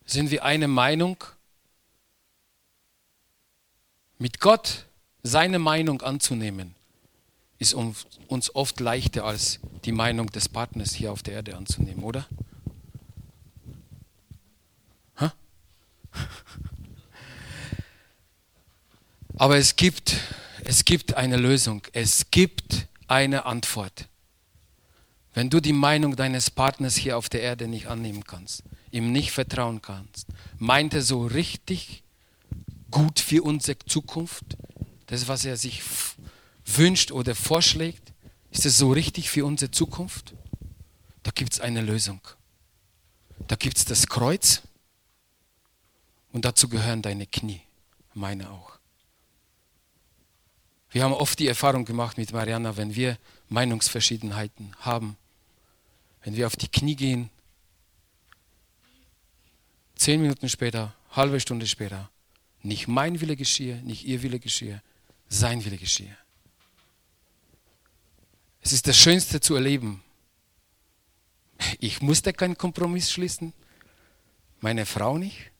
Sind 0.06 0.32
wir 0.32 0.44
eine 0.44 0.68
Meinung 0.68 1.24
Mit 4.18 4.40
Gott 4.40 4.88
seine 5.22 5.60
Meinung 5.60 6.02
anzunehmen, 6.02 6.74
ist 7.60 7.76
uns 7.76 8.56
oft 8.56 8.80
leichter 8.80 9.26
als 9.26 9.60
die 9.86 9.92
Meinung 9.92 10.32
des 10.32 10.50
Partners 10.50 10.94
hier 10.94 11.12
auf 11.12 11.22
der 11.22 11.36
Erde 11.36 11.56
anzunehmen, 11.56 12.04
oder? 12.04 12.28
Aber 19.38 19.58
es 19.58 19.76
gibt, 19.76 20.18
es 20.66 20.84
gibt 20.84 21.14
eine 21.14 21.38
Lösung, 21.38 21.84
es 21.94 22.32
gibt 22.32 22.88
eine 23.08 23.46
Antwort. 23.46 24.10
Wenn 25.40 25.50
du 25.50 25.62
die 25.62 25.72
Meinung 25.72 26.18
deines 26.18 26.52
Partners 26.52 26.98
hier 26.98 27.18
auf 27.18 27.30
der 27.30 27.42
Erde 27.42 27.70
nicht 27.70 27.88
annehmen 27.88 28.26
kannst, 28.26 28.62
ihm 28.92 29.14
nicht 29.14 29.32
vertrauen 29.32 29.82
kannst, 29.82 30.28
meint 30.58 30.94
er 30.94 31.02
so 31.02 31.26
richtig 31.26 32.04
gut 32.92 33.22
für 33.22 33.42
unsere 33.44 33.80
Zukunft, 33.80 34.58
das, 35.06 35.30
was 35.30 35.46
er 35.46 35.56
sich 35.56 35.82
wünscht 36.66 37.14
oder 37.14 37.36
vorschlägt, 37.36 38.12
ist 38.52 38.66
es 38.66 38.78
so 38.78 38.92
richtig 38.92 39.30
für 39.30 39.46
unsere 39.46 39.72
Zukunft? 39.72 40.34
Da 41.24 41.32
gibt 41.32 41.54
es 41.54 41.62
eine 41.62 41.80
Lösung. 41.80 42.20
Da 43.48 43.56
gibt 43.56 43.78
es 43.78 43.86
das 43.86 44.08
Kreuz 44.08 44.62
und 46.34 46.44
dazu 46.44 46.68
gehören 46.68 47.02
deine 47.02 47.28
Knie, 47.28 47.62
meine 48.14 48.52
auch. 48.52 48.78
Wir 50.92 51.06
haben 51.06 51.14
oft 51.14 51.40
die 51.40 51.48
Erfahrung 51.48 51.86
gemacht 51.86 52.18
mit 52.18 52.34
Mariana, 52.34 52.76
wenn 52.76 52.94
wir 52.94 53.18
Meinungsverschiedenheiten 53.48 54.76
haben, 54.82 55.16
wenn 56.24 56.36
wir 56.36 56.48
auf 56.48 56.56
die 56.56 56.68
Knie 56.68 56.96
gehen, 56.96 57.30
zehn 59.96 60.22
Minuten 60.22 60.50
später, 60.50 60.96
halbe 61.12 61.40
Stunde 61.40 61.68
später, 61.68 62.10
nicht 62.62 62.88
mein 62.88 63.22
Wille 63.22 63.36
geschehe, 63.36 63.78
nicht 63.84 64.06
ihr 64.06 64.22
Wille 64.22 64.40
geschehe, 64.40 64.82
sein 65.28 65.64
Wille 65.64 65.78
geschehe. 65.78 66.16
Es 68.62 68.74
ist 68.74 68.88
das 68.88 68.98
Schönste 68.98 69.40
zu 69.40 69.56
erleben. 69.56 70.04
Ich 71.80 72.02
musste 72.02 72.34
keinen 72.34 72.58
Kompromiss 72.58 73.12
schließen, 73.12 73.54
meine 74.62 74.86
Frau 74.86 75.18
nicht, 75.18 75.52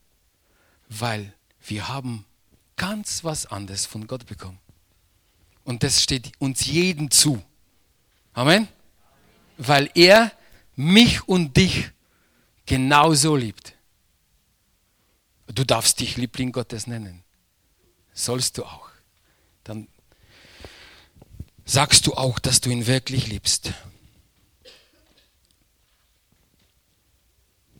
weil 0.88 1.32
wir 1.62 1.88
haben 1.88 2.24
ganz 2.76 3.24
was 3.24 3.46
anderes 3.46 3.86
von 3.86 4.06
Gott 4.06 4.26
bekommen. 4.26 4.58
Und 5.64 5.82
das 5.82 6.02
steht 6.02 6.32
uns 6.38 6.66
jedem 6.66 7.10
zu. 7.10 7.42
Amen. 8.32 8.68
Weil 9.58 9.90
er 9.94 10.32
mich 10.76 11.26
und 11.28 11.56
dich 11.56 11.90
genauso 12.66 13.36
liebt. 13.36 13.74
Du 15.46 15.64
darfst 15.64 16.00
dich 16.00 16.16
Liebling 16.16 16.52
Gottes 16.52 16.86
nennen. 16.86 17.24
Sollst 18.12 18.58
du 18.58 18.64
auch. 18.64 18.88
Dann 19.64 19.88
sagst 21.64 22.06
du 22.06 22.14
auch, 22.14 22.38
dass 22.38 22.60
du 22.60 22.70
ihn 22.70 22.86
wirklich 22.86 23.26
liebst. 23.26 23.72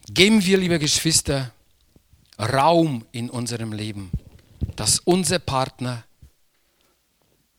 Geben 0.09 0.45
wir, 0.45 0.59
liebe 0.59 0.78
Geschwister, 0.78 1.53
Raum 2.38 3.07
in 3.12 3.30
unserem 3.30 3.72
Leben, 3.72 4.11
dass 4.74 4.99
unser 4.99 5.38
Partner 5.38 6.05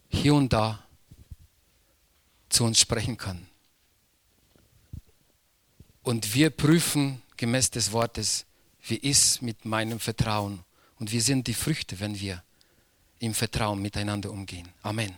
hier 0.09 0.33
und 0.33 0.51
da 0.51 0.83
zu 2.49 2.65
uns 2.65 2.79
sprechen 2.79 3.15
kann. 3.15 3.47
Und 6.03 6.33
wir 6.33 6.49
prüfen 6.49 7.21
gemäß 7.37 7.71
des 7.71 7.91
Wortes, 7.91 8.45
wie 8.87 8.95
ist 8.95 9.41
mit 9.41 9.65
meinem 9.65 9.99
Vertrauen 9.99 10.63
und 10.99 11.11
wie 11.11 11.19
sind 11.19 11.47
die 11.47 11.53
Früchte, 11.53 11.99
wenn 11.99 12.19
wir 12.19 12.43
im 13.19 13.33
Vertrauen 13.33 13.81
miteinander 13.81 14.31
umgehen. 14.31 14.67
Amen. 14.81 15.15